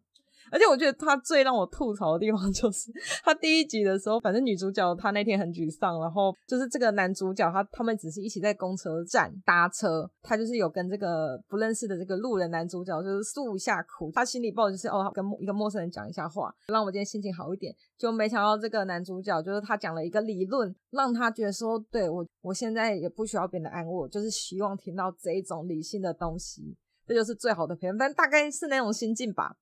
[0.50, 2.90] 而且我觉得他最让我吐槽的地方 就是
[3.24, 17.74] 他第一集的时候，反正女主角她那天很沮丧，然后就是这个男主角他他们只是一起在公车站搭车，他就是有跟这个不认识的这个路人男主角就是诉一下苦，他心里抱就是哦，跟一个陌生人讲一下话，让我今天心情好一点。
[17.98, 29.56] 就没想到这个男主角就是他讲了一个理论，让他觉得说，对我我现在也不需要别人的安慰，就是希望听到这一种理性的东西，这就是最好的陪伴，但大概是那种心境吧。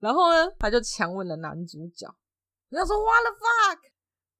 [0.00, 2.12] 然后呢，他就强吻了男主角。
[2.70, 3.78] 人家说，What the fuck，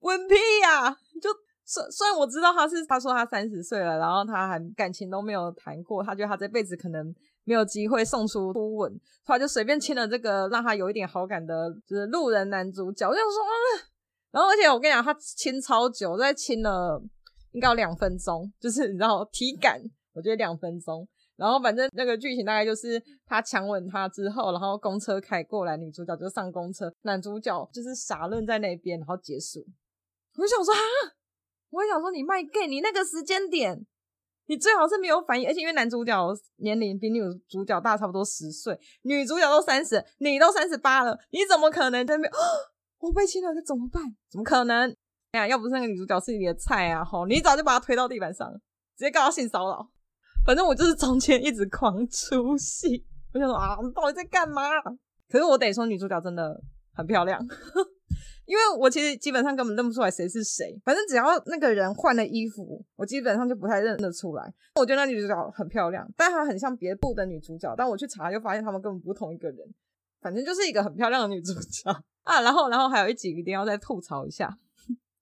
[0.00, 0.96] 吻屁呀、啊！
[1.20, 1.28] 就
[1.64, 13.08] 虽虽然我知道他是他说他三十岁了，然后他还感情都没有谈过，他觉得他这辈子可能没有机会送出初吻，他就随便亲了这个让他有一点好感的，就是路人男主角。
[13.08, 13.86] 我想说，
[14.30, 17.02] 然后而且我跟你讲，他亲超久，在亲了
[17.52, 19.82] 应该有两分钟，就是你知道体感，
[20.14, 21.06] 我觉得两分钟。
[21.40, 29.64] 然后反正那个剧情大概就是他强吻她之后，然后公车开过来，女主角就上公车，男主角就是傻愣在那边，然后结束。
[30.36, 30.80] 我就想说啊，
[31.70, 33.86] 我想说你卖 gay，你那个时间点，
[34.48, 36.14] 你最好是没有反应，而且因为男主角
[36.56, 42.30] 年龄比女主角大差不多十岁，女主角都三十，你都三十八了，你怎么可能在那边？
[42.98, 44.02] 我被亲了，该怎么办？
[44.30, 44.94] 怎么可能？
[45.32, 48.52] 哎呀，要不是那个女主角是你的菜啊，吼，你早就把她推到地板上，
[48.98, 49.88] 直接告她性骚扰。
[50.50, 54.62] 反正我就是中间一直狂出戏，我想说啊，你到底在干嘛？
[55.28, 56.60] 可是我得说，女主角真的
[56.92, 57.40] 很漂亮，
[58.46, 60.76] 因为我其实基本上根本认不出来谁是谁。
[60.84, 64.52] 反正只要那个人换了衣服，我基本上就不太认得出来。
[64.74, 67.72] 我觉得那女主角很漂亮，但她很像别部的女主角。
[67.76, 69.58] 但我去查就发现她们根本不同一个人。
[70.20, 71.88] 反正就是一个很漂亮的女主角
[72.26, 72.40] 啊。
[72.40, 74.52] 然后，然后还有一集一定要再吐槽一下，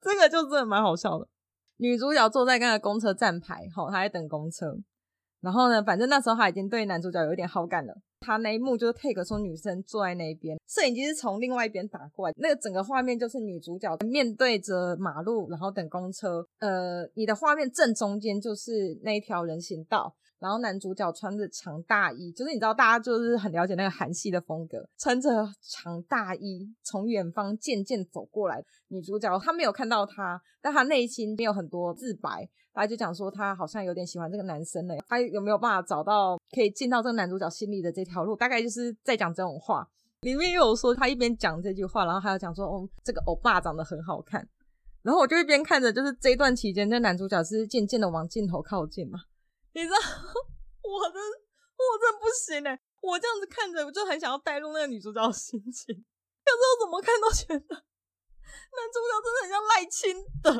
[0.00, 1.28] 这个就真的蛮好笑的。
[1.76, 4.74] 女主角坐在那个公车站牌，吼，她在等公车。
[5.40, 7.94] 然后呢，反正那时候他已经对男主角有一点好感了。
[8.20, 16.44] 他那一幕就是 take 说女生坐在那边，摄影机是从另外一边打过来，那个整个画面就是女主角面对着马路，然后等公车。
[16.58, 20.12] 呃，你的画面正中间就是那一条人行道。
[20.38, 28.64] 然后男主角穿着长大衣，就是你知道大家就是很了解那个韩系的风格，穿着长大衣从远方渐渐走过来。
[28.88, 34.94] 女主角她没有看到他，但她内心没有很多自白，她就讲说她好像有点喜欢这个男生了。
[35.08, 38.36] 她有没有办法找到可以进到这个男主角心里的这条路？
[38.36, 39.88] 大概就是在讲这种话。
[40.22, 44.48] 里面又有说她一边讲这句话，然后还有讲说哦，这个欧巴长得很好看。
[45.02, 49.20] 然后我就一边看着，就是这段期间，那男主角是渐渐的往镜头靠近嘛。
[49.74, 49.96] 你知道，
[50.82, 51.16] 我真
[51.76, 52.80] 我真不行哎！
[53.00, 55.94] 我这样子看着，我就很想要带入那个女主角的心情。
[56.44, 60.50] 可是我怎么看都觉得男主角真的很像赖清德，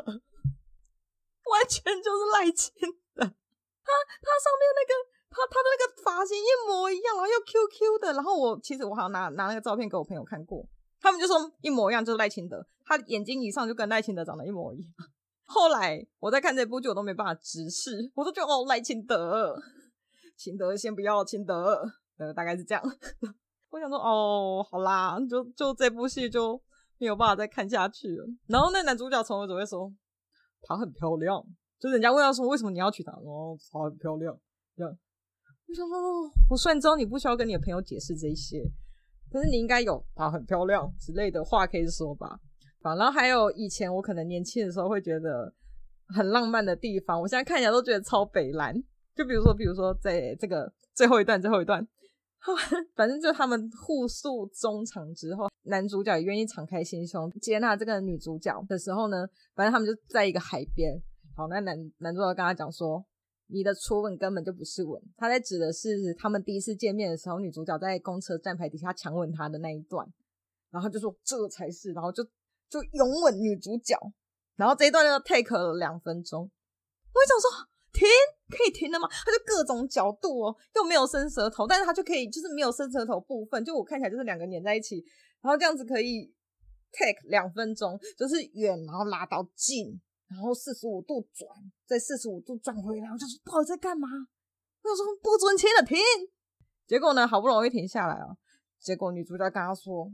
[1.49, 2.73] 完全就是赖清
[3.15, 3.25] 德。
[3.25, 3.91] 他
[4.21, 4.93] 他上面那个
[5.31, 8.13] 他他的那个发型一模一样，然后又 Q Q 的。
[8.13, 10.63] 然后我其实我好像拿拿那个照片给我朋友看过，
[11.01, 12.65] 他们就说一模一样，就是赖清德。
[12.85, 14.87] 他眼睛以上就跟赖清德长得一模一样。
[15.51, 19.59] 后来我在看这部剧，我都没办法直视，我都觉得哦，赖清德，
[20.37, 21.83] 清德先不要，清德，
[22.17, 22.83] 呃，大概是这样。
[23.71, 26.61] 我想说哦，好啦，就就这部戏就
[26.99, 28.27] 没有办法再看下去了。
[28.45, 29.91] 然后那男主角从头只会说
[30.61, 31.43] 她很漂亮，
[31.79, 34.39] 就人家问他说为什么你要娶她，哦，她很漂亮。
[34.77, 34.97] 这样，
[35.67, 38.63] 我想说，我虽然知道你不需要跟你的朋友解释这些，
[39.31, 42.39] 但是你应该有她很漂亮之类的话可以说吧。
[42.81, 45.53] 然后还有以前我可能年轻的时候会觉得
[46.15, 48.73] 很浪漫的地方，我现在看起来都觉得超北蓝。
[49.15, 51.85] 就比如说，比如说在这个最后一段，最后一段，
[52.95, 60.97] 反正就他们互诉衷肠之后，男主角也愿意敞开心胸接纳这个女主角的时候呢，反正他们就在一个海边。
[61.35, 63.05] 好，那男男主角跟他讲说
[63.51, 70.07] ：“你的初吻根本就不是吻。”他在指的是他们第一次见面的时候，女主角在公车站牌底下强吻他的那一段。
[70.71, 72.25] 然后就说这才是，然后就。
[72.69, 73.97] 就拥吻女主角，
[74.55, 76.43] 然后这一段就 take 了两分钟。
[76.43, 78.07] 我想说停，
[78.49, 79.07] 可以停了吗？
[79.09, 85.03] 他就各种角度哦，又没有伸舌头，但是他就可以就是没有伸舌头部分，就我看起来就是两个粘在一起，
[85.41, 86.31] 然后这样子可以
[86.91, 91.49] take 两分钟，就是远然后拉到近，然后四十五度转，
[91.87, 93.09] 再四十五度转回来。
[93.09, 94.07] 我就说到底在干嘛？
[94.83, 95.97] 我想说不准亲了，停。
[96.85, 98.37] 结果呢，好不容易停下来了，
[98.79, 100.11] 结果女主角跟他说。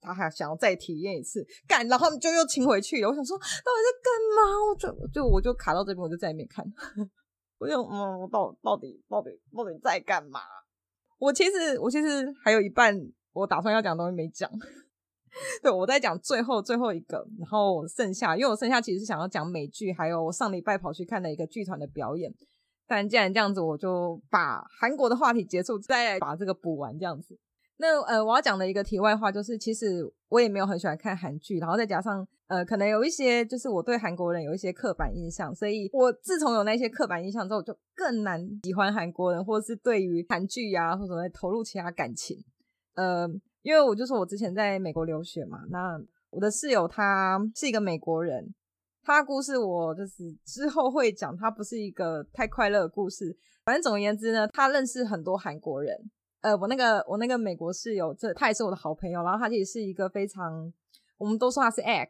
[0.00, 3.08] 他还想要再体验一次，干，然后就又亲回去了。
[3.08, 4.42] 我想说，到底在干嘛？
[4.70, 6.64] 我就就我就卡到这边，我就再也没看。
[7.58, 10.40] 我就嗯，到到底到底到底在干嘛？
[11.18, 12.96] 我其实我其实还有一半
[13.32, 14.48] 我打算要讲的东西没讲。
[15.62, 22.32] 对，我在讲最后最后一个，然后剩下，因为我剩下其实是想要讲美剧，还有我上礼拜跑去看的一个剧团的表演。
[22.86, 27.38] 但既然这样子，我就把韩国的话题结束，再把这个补完这样子。
[27.80, 42.44] 那呃，我要讲的一个题外话就是，其实我也没有很喜欢看韩剧，然后再加上呃，可能有一些就是我对韩国人有一些刻板印象，所以我自从有那些刻板印象之后，就更难喜欢韩国人，或者是对于韩剧呀或者会投入其他感情。
[42.94, 43.28] 呃，
[43.62, 46.00] 因为我就说我之前在美国留学嘛，那
[46.30, 48.52] 我的室友他是一个美国人，
[49.04, 53.38] 他故事我就是之后会讲，他不是一个太快乐的故事。
[53.64, 56.10] 反正总而言之呢，他认识很多韩国人。
[56.40, 59.22] 呃，我那个我那个美国室友，这他也是我的好朋友。
[59.22, 60.72] 然后他其实是一个非常，
[61.16, 62.08] 我们都说他是 egg，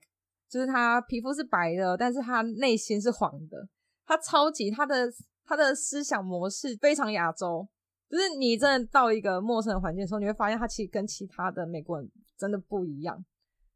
[0.49, 3.69] 就是他皮肤是白的，但是他内心是黄的。
[4.07, 5.11] 他超级他的
[5.45, 7.67] 他的思想模式非常亚洲，
[8.11, 13.25] 就是你真的到一个陌生的环境的时候，你会发现他其实跟其他的美国人真的不一样。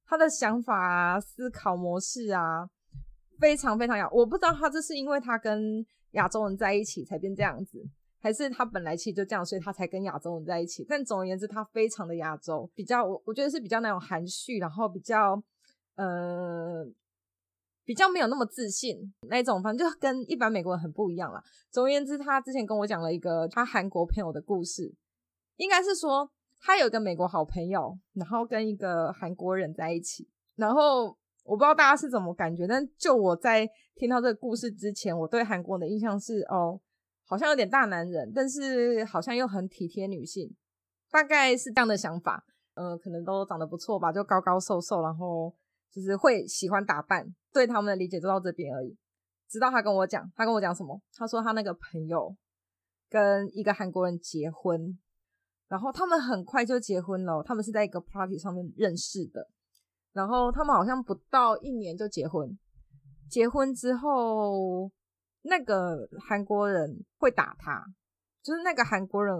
[0.05, 2.69] 他的想法啊，思考模式啊，
[3.39, 4.07] 非常非常亚。
[4.11, 7.83] 我不知道他这是因为他跟亚洲人在一起才变这样子。
[8.23, 10.87] 还是他本来其实就这样，所以他才跟亚洲人在一起。
[10.89, 15.43] 但总而言之，他非常的亚洲，比较我我觉得是比较那种含蓄，然后比较
[15.97, 16.87] 呃
[17.85, 21.43] 比较没有那么自信那种，反正就跟一般美国人很不一样啦。
[21.73, 24.95] 总而言之，他之前跟我讲了一个他韩国朋友的故事，
[25.57, 30.29] 应该是说他有一个美国好朋友，然后跟一个韩国人在一起。
[30.55, 31.07] 然后
[31.43, 36.81] 我不知道大家是怎么感觉，但就我在听到这个故事之前，我对韩国的印象是哦。
[37.33, 40.55] 好像有点大男人，但是好像又很体贴女性，
[41.11, 42.45] 大概是这样的想法。
[42.75, 45.51] 呃，可能都长得不错吧，就高高瘦瘦，然后
[45.91, 47.27] 就是会喜欢打扮。
[47.51, 48.95] 对他们的理解就到这边而已。
[49.49, 51.01] 直到他跟我讲，他跟我讲什么？
[51.15, 52.37] 他说他那个朋友
[53.09, 54.99] 跟一个韩国人结婚，
[55.69, 57.43] 然后他们很快就结婚了。
[57.43, 59.49] 他们是在一个 party 上面认识的，
[60.13, 62.59] 然后他们好像不到一年就结婚。
[63.31, 64.91] 结婚之后。
[65.43, 67.85] 那个韩国人会打他，
[68.43, 69.37] 就是那个韩国人。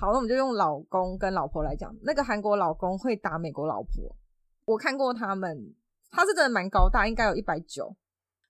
[0.00, 1.94] 好，那我们就用老公跟老婆来讲。
[2.02, 4.16] 那个韩国老公会打美国老婆，
[4.64, 5.74] 我看过他们，
[6.10, 7.94] 他是真的蛮高大，应该有一百九。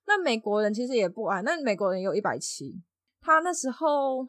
[0.05, 2.81] 那美国人其实也不矮，那美国人有一百七。
[3.21, 4.27] 他那时候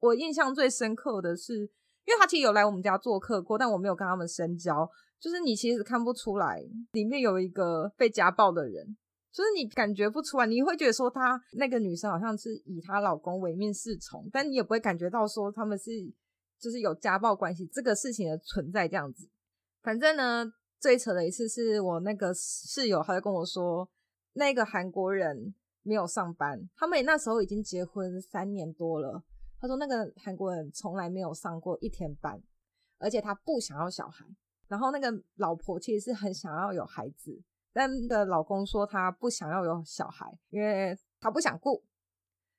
[0.00, 4.88] 我印象最深刻的是，因为他其实有来我们家做客过，但我没有跟他们深交。
[5.20, 6.62] 就是你其实看不出来
[6.92, 8.96] 里面有一个被家暴的人。
[9.36, 15.90] 就是你感觉不出来，你会觉得说她那个女生好像是以她老公唯命是从，但你也不会感觉到说他们是
[16.58, 19.28] 就是有家暴关系这个事情的存在这样子。
[19.82, 23.86] 反正呢，最扯的一次是我那个室友，他就跟我说，
[24.32, 29.22] 那个韩国人没有上班，他们那时候已经结婚三年多了。
[29.60, 32.40] 他说那个韩国人从来没有上过一天班，
[32.96, 34.24] 而且他不想要小孩，
[34.66, 37.38] 然后那个老婆其实是很想要有孩子。
[37.76, 41.84] 但的老公说他不想要有小孩，因为他不想顾，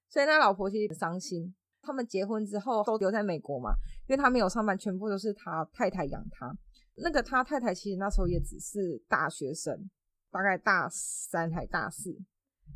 [0.07, 1.55] 所以那老婆其实很伤心。
[1.81, 3.71] 他们结婚之后都留在美国嘛，
[4.07, 6.55] 因为他没有上班，全部都是他太太养他。
[6.97, 9.89] 那个他太太其实那时候也只是大学生，
[10.29, 12.15] 大概大三还大四，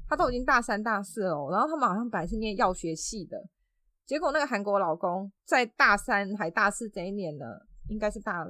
[0.07, 1.47] 他都已经大三大四了。
[1.51, 3.47] 然后他们好像本来是念药学系的，
[4.03, 7.45] 结果那个韩国老公在大三还大四这一年呢，
[7.87, 8.43] 应该是大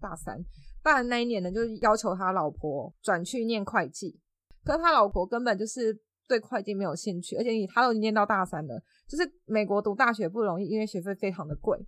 [0.00, 0.44] 大三。
[0.84, 4.20] 大那一年呢，就是要求他老婆转去念会计，
[4.62, 8.78] 可是他老婆根本就是对会计没有兴趣，而且他都已经念到大三了，
[9.08, 11.78] 就是美国读大学不容易，因为学费非常的贵，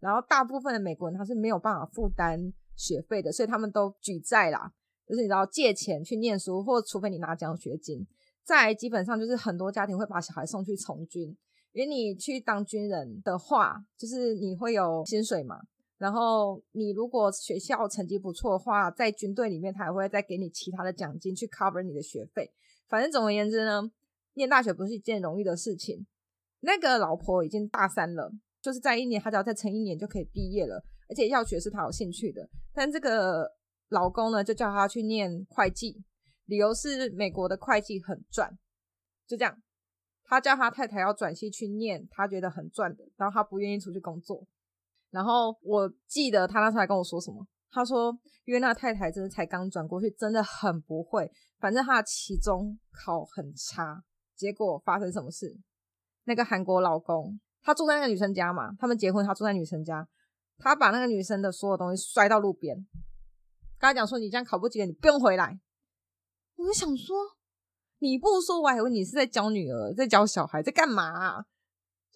[0.00, 4.72] 然后大部分的美国人他是没有办法负担学费的，所以他们都举债啦，
[5.06, 8.06] 就是你知道借钱去念书，或除非你拿奖学金，
[8.42, 11.36] 再基本上就是很多家庭会把小孩送去从军，
[11.72, 15.60] 因为你去当军人的话，就是你会有薪水嘛。
[15.98, 22.52] 然后你如果学校成绩不错的话，在军队里面他还会再给你其他的奖金去 cover 你的学费。
[22.88, 23.90] 反正总而言之呢，
[24.34, 26.06] 念大学不是一件容易的事情。
[26.60, 30.84] 那个老婆已经大三了，就是在一年，他只要再撑一年就可以毕业了。
[31.08, 33.48] 而且药学是他有兴趣的，但这个
[33.90, 36.02] 老公呢，就叫他去念会计，
[36.46, 38.58] 理由是美国的会计很赚。
[39.26, 39.62] 就这样，
[40.24, 44.46] 他叫他太太要转系去念，他觉得很赚的，然后他不愿意出去工作。
[45.16, 48.14] 然后我记得他那时候还跟我说什么，他说
[48.44, 54.04] 因为那太太真的才刚转过去，真的很不会，反正他的期中考很差。
[54.34, 55.56] 结果发生什么事？
[56.24, 60.06] 那个韩国老公他住在那个女生家嘛，他们结婚，他住在女生家，
[60.58, 62.76] 他把那个女生的所有东西摔到路边，
[63.78, 65.58] 跟他讲说：“你这样考不及格，你不用回来。”
[66.56, 67.16] 我就想说，
[68.00, 71.46] 你不说我还以为你是在教女儿，在教小孩，在干嘛？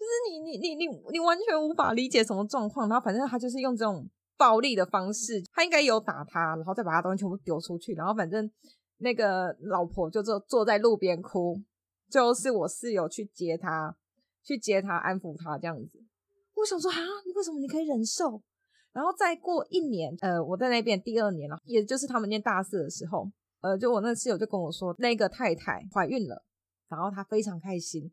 [0.01, 8.51] 就是你你你你你完全无法理解什么状况，然后反正他就是用这种暴力的方式，他应该有打他，然后再把他东西全部丢出去，然后反正
[9.01, 11.61] 那个老婆就坐坐在路边哭，
[12.09, 13.95] 最后是我室友去接他，
[14.43, 16.03] 去接他安抚他这样子。
[16.55, 16.97] 我想说啊，
[17.27, 18.41] 你为什么你可以忍受？
[18.93, 23.31] 然后再过一年，呃，我在那边第二年了，也就是他们念大四的时候，
[23.61, 26.43] 呃，就我那室友就跟我说，那个太太怀孕了，
[26.89, 28.11] 然后她非常开心。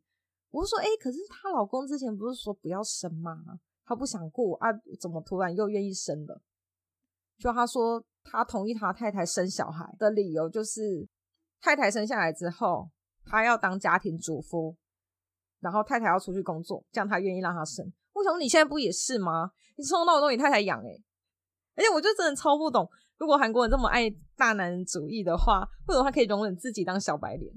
[0.50, 3.38] 我就说，哎，可是她老公之前不是说不要生吗？
[3.86, 4.68] 她不想过啊，
[5.00, 6.42] 怎么突然又愿意生了？
[7.38, 11.08] 就他说，他同意他太太生小孩的理由就是，
[11.62, 12.90] 太太生下来之后，
[13.24, 14.76] 他要当家庭主妇，
[15.60, 17.86] 然后太太要出去工作，这样他愿意让他生。
[18.14, 19.52] 为什么你现在不也是吗？
[19.76, 21.04] 你从头到尾都你太太养诶，
[21.76, 22.90] 而且我就真的超不懂，
[23.20, 27.54] 如果韩国人这么爱大男人主义的话，为什么他可以容忍自己当小白脸？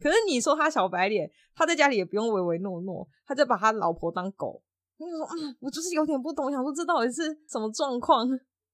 [0.00, 4.62] 可是你说他小白脸，他在家里也不用唯唯诺诺，他就把他老婆当狗。
[4.96, 8.28] 我就说，嗯，我就是有点不懂，我想说这到底是什么状况？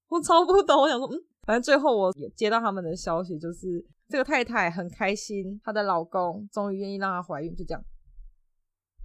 [0.08, 7.82] 我超不懂，我想说，嗯，反正最后我也接到他们的消息，就是这个太太很开心，她的老公终于愿意让她怀孕，就这样，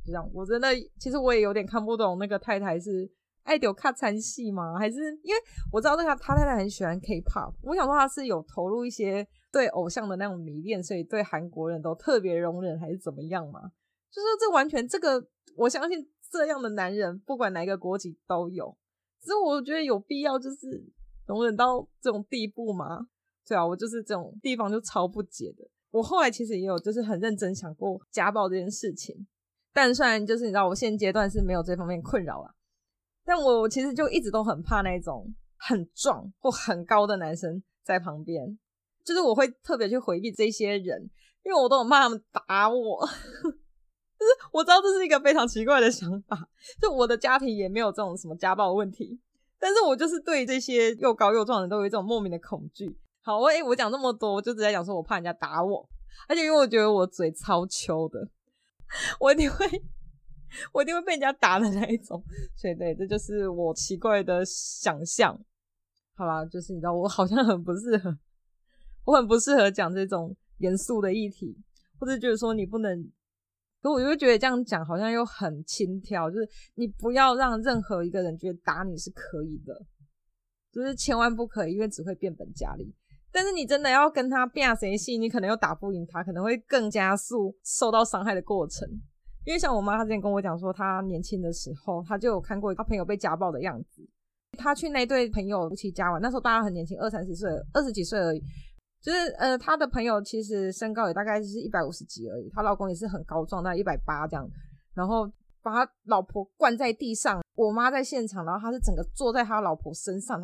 [0.06, 0.30] 就这样。
[0.34, 0.70] 我真的，
[1.00, 3.12] 其实我也有点看不懂那个太太是
[3.44, 4.78] 爱丢卡餐戏吗？
[4.78, 13.62] 还是因为我知道那个他太太很喜欢 K-pop，我想说他是有投入一些对偶像的那种迷恋，所以对韩国人都特别容忍，还是怎么样嘛？
[14.12, 15.26] 就是这完全这个，
[15.56, 18.78] 我相信这样的男人不管哪一个国籍都有。
[19.20, 20.84] 只是我觉得有必要就是
[21.28, 23.08] 容忍到这种地步吗？
[23.48, 25.68] 对啊，我就是这种地方就超不解的。
[25.92, 29.28] 我后来其实也有就是很认真想过家暴这件事情，
[29.74, 32.54] 但虽然就是你知道我现阶段是没有这方面困扰啦，
[33.26, 38.58] 但我其实就一直都很怕那种很壮或很高的男生在旁边，
[39.04, 41.10] 就是我会特别去回避这些人，
[41.44, 43.08] 因为我都很怕他们打我。
[44.22, 46.48] 就是我知道这是一个非常奇怪的想法，
[46.80, 49.20] 就我的家庭也没有这种什么家暴问题，
[49.60, 52.96] 但是我就是对这些又高又壮的都有一种莫名的恐惧。
[53.24, 55.90] 好，我诶我讲这么多，我就只在讲说我怕人家打我，
[56.28, 58.28] 而且因为我觉得我嘴超秋的，
[59.20, 59.66] 我一定会
[60.74, 62.24] 我一定会被人家打的那一种。
[62.56, 65.40] 所以对，这就是我奇怪的想象。
[66.16, 68.18] 好啦，就是你知道我好像很不适合，
[69.06, 71.58] 我很不适合讲这种严肃的议题，
[72.00, 73.12] 或者就是说你不能。
[73.82, 79.74] 可我就会觉得这样讲好像又很轻佻，就是你不要让任何一个人觉得打你是可以的，
[80.72, 82.94] 就是千万不可以，因为只会变本加厉。
[83.32, 88.88] 但是你真的要跟他拼谁戏，你可能又打不赢他，可能会更加速受到伤害的过程。
[89.46, 94.08] 因为像我妈，她之前跟我讲说，她年轻的时候，她就有看过她朋友被家暴的样子。
[94.58, 98.44] 她去那对朋友夫妻家玩，那时候大家很年轻，二三十岁，二十几岁而已。
[99.02, 104.48] 就是呃，她的朋友其实身高也大概是一百五十几而已，她老公也是很高壮，大概一百八这样，
[104.94, 105.26] 然后
[105.64, 110.42] 把他老婆灌在地上，我妈在现场，然后他是整个坐在他老婆身上，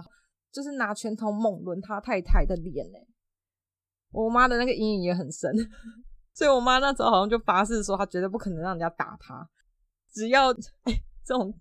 [0.51, 2.97] 就是拿拳头猛抡他太太的脸呢。
[4.11, 5.51] 我妈的那个阴影也很深，
[6.37, 9.49] 所以我妈那时候好像就发誓说，她绝对不可能让人家打她，
[10.13, 10.51] 只要
[10.83, 10.93] 哎
[11.25, 11.51] 这种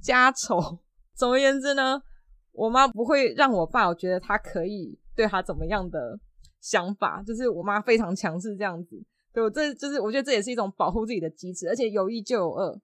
[0.00, 0.78] 家丑。
[1.14, 2.00] 总而言之呢，
[2.52, 6.20] 我妈不会让我爸，我觉得他可以对他怎么样的。
[6.60, 12.80] 想法就是我妈非常强势这样子，对我这就是我觉得这也是一种保护自己的机制，而且有一就有二，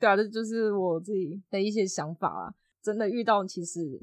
[0.00, 2.52] 对啊，这就是我自己的一些想法啊。
[2.82, 4.00] 真的遇到其实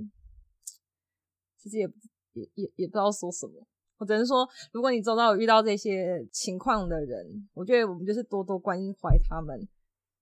[1.57, 1.89] 其实也
[2.31, 3.67] 也也也不知道说什么，
[3.97, 9.67] 我只能说，如果你周遭有遇到这些情况的人，我觉得我们就是多多关怀他们，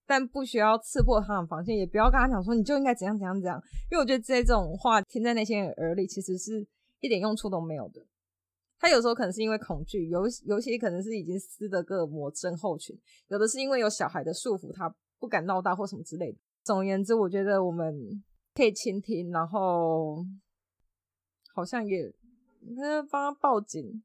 [0.06, 3.62] 但不需要刺破他们防线，也不要跟他讲说你就应该怎样怎样怎样，
[3.92, 6.66] 因为我觉得这种话听在那些人耳里，其实是
[7.02, 8.02] 一点用处都没有的。
[8.78, 12.96] 他有时候可能是因为恐惧，有有些可能是已经斯德哥尔摩症候群，
[13.30, 16.38] 有的是因为有小孩的束缚，他不敢闹大或什么之类的。
[16.64, 18.24] 总而言之，我觉得我们
[18.54, 20.26] 可以倾听，然后
[21.54, 22.12] 好像也
[22.76, 24.04] 那帮他报警，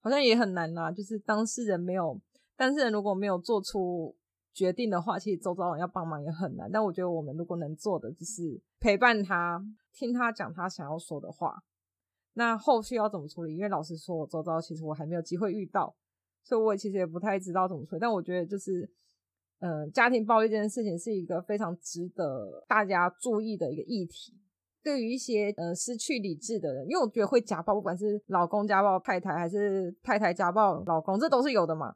[0.00, 2.20] 好像也很难啦、就是当事人没有，
[2.56, 4.14] 当事人如果没有做出
[4.52, 6.70] 决定的话，其实周遭人要帮忙也很难。
[6.70, 11.62] 但我觉得我们如果能做的，就是陪伴他，听他讲他想要说的话。
[12.34, 13.56] 那后续要怎么处理？
[13.56, 15.94] 因为老实说，我周遭其实我还没有机会遇到，
[16.42, 18.00] 所以我其实也不太知道怎么处理。
[18.00, 18.90] 但我觉得就是，
[19.60, 24.34] 嗯，家庭暴力这件事情是一个非常值得大家注意的一个议题。
[24.84, 31.94] 对于一些呃失去理智的人，因为我觉得会家暴，不管是老公家暴太太，还是太太家暴老公，这都是有的嘛。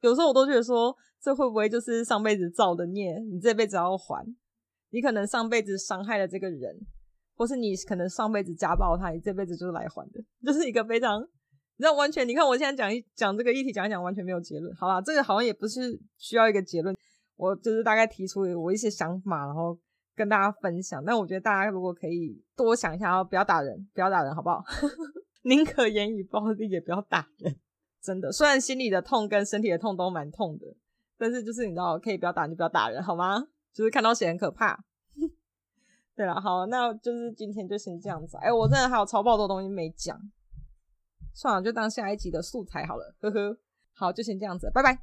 [0.00, 3.18] 有时候我都觉得说，这会不会就是上辈子造的孽？
[3.30, 4.26] 你这辈子要还，
[4.90, 6.80] 你可能上辈子伤害了这个人。
[7.34, 14.72] 或是你可能上辈子家暴他，你这辈子就是来还的， 就是一个非常，你知道完全，你看我现在讲一讲这个议题，讲一讲完全没有结论。
[14.76, 16.94] 好啦，这个好像也不是需要一个结论，
[17.36, 19.76] 我就是大概提出我一些想法，然后
[20.14, 21.04] 跟大家分享。
[21.04, 24.64] 但我觉得大家如果可以多想一下，不要打人，不要打人，好不好？
[25.44, 27.56] 宁可言语暴力，也不要打人。
[28.00, 30.66] 真的，虽然心里的痛跟身体的痛都蛮痛的，
[31.18, 33.46] 但是就是你知道，可以不要打，你就不要打人，好吗？
[33.72, 34.84] 就是看到血很可怕。
[36.14, 38.36] 对了，好，那就是今天就先这样子。
[38.38, 40.20] 哎、我真的还有超爆多东西没讲，
[41.32, 43.14] 算了，就当下一集的素材好了。
[43.20, 43.56] 呵呵，
[43.94, 44.98] 好，就先这样子，拜拜。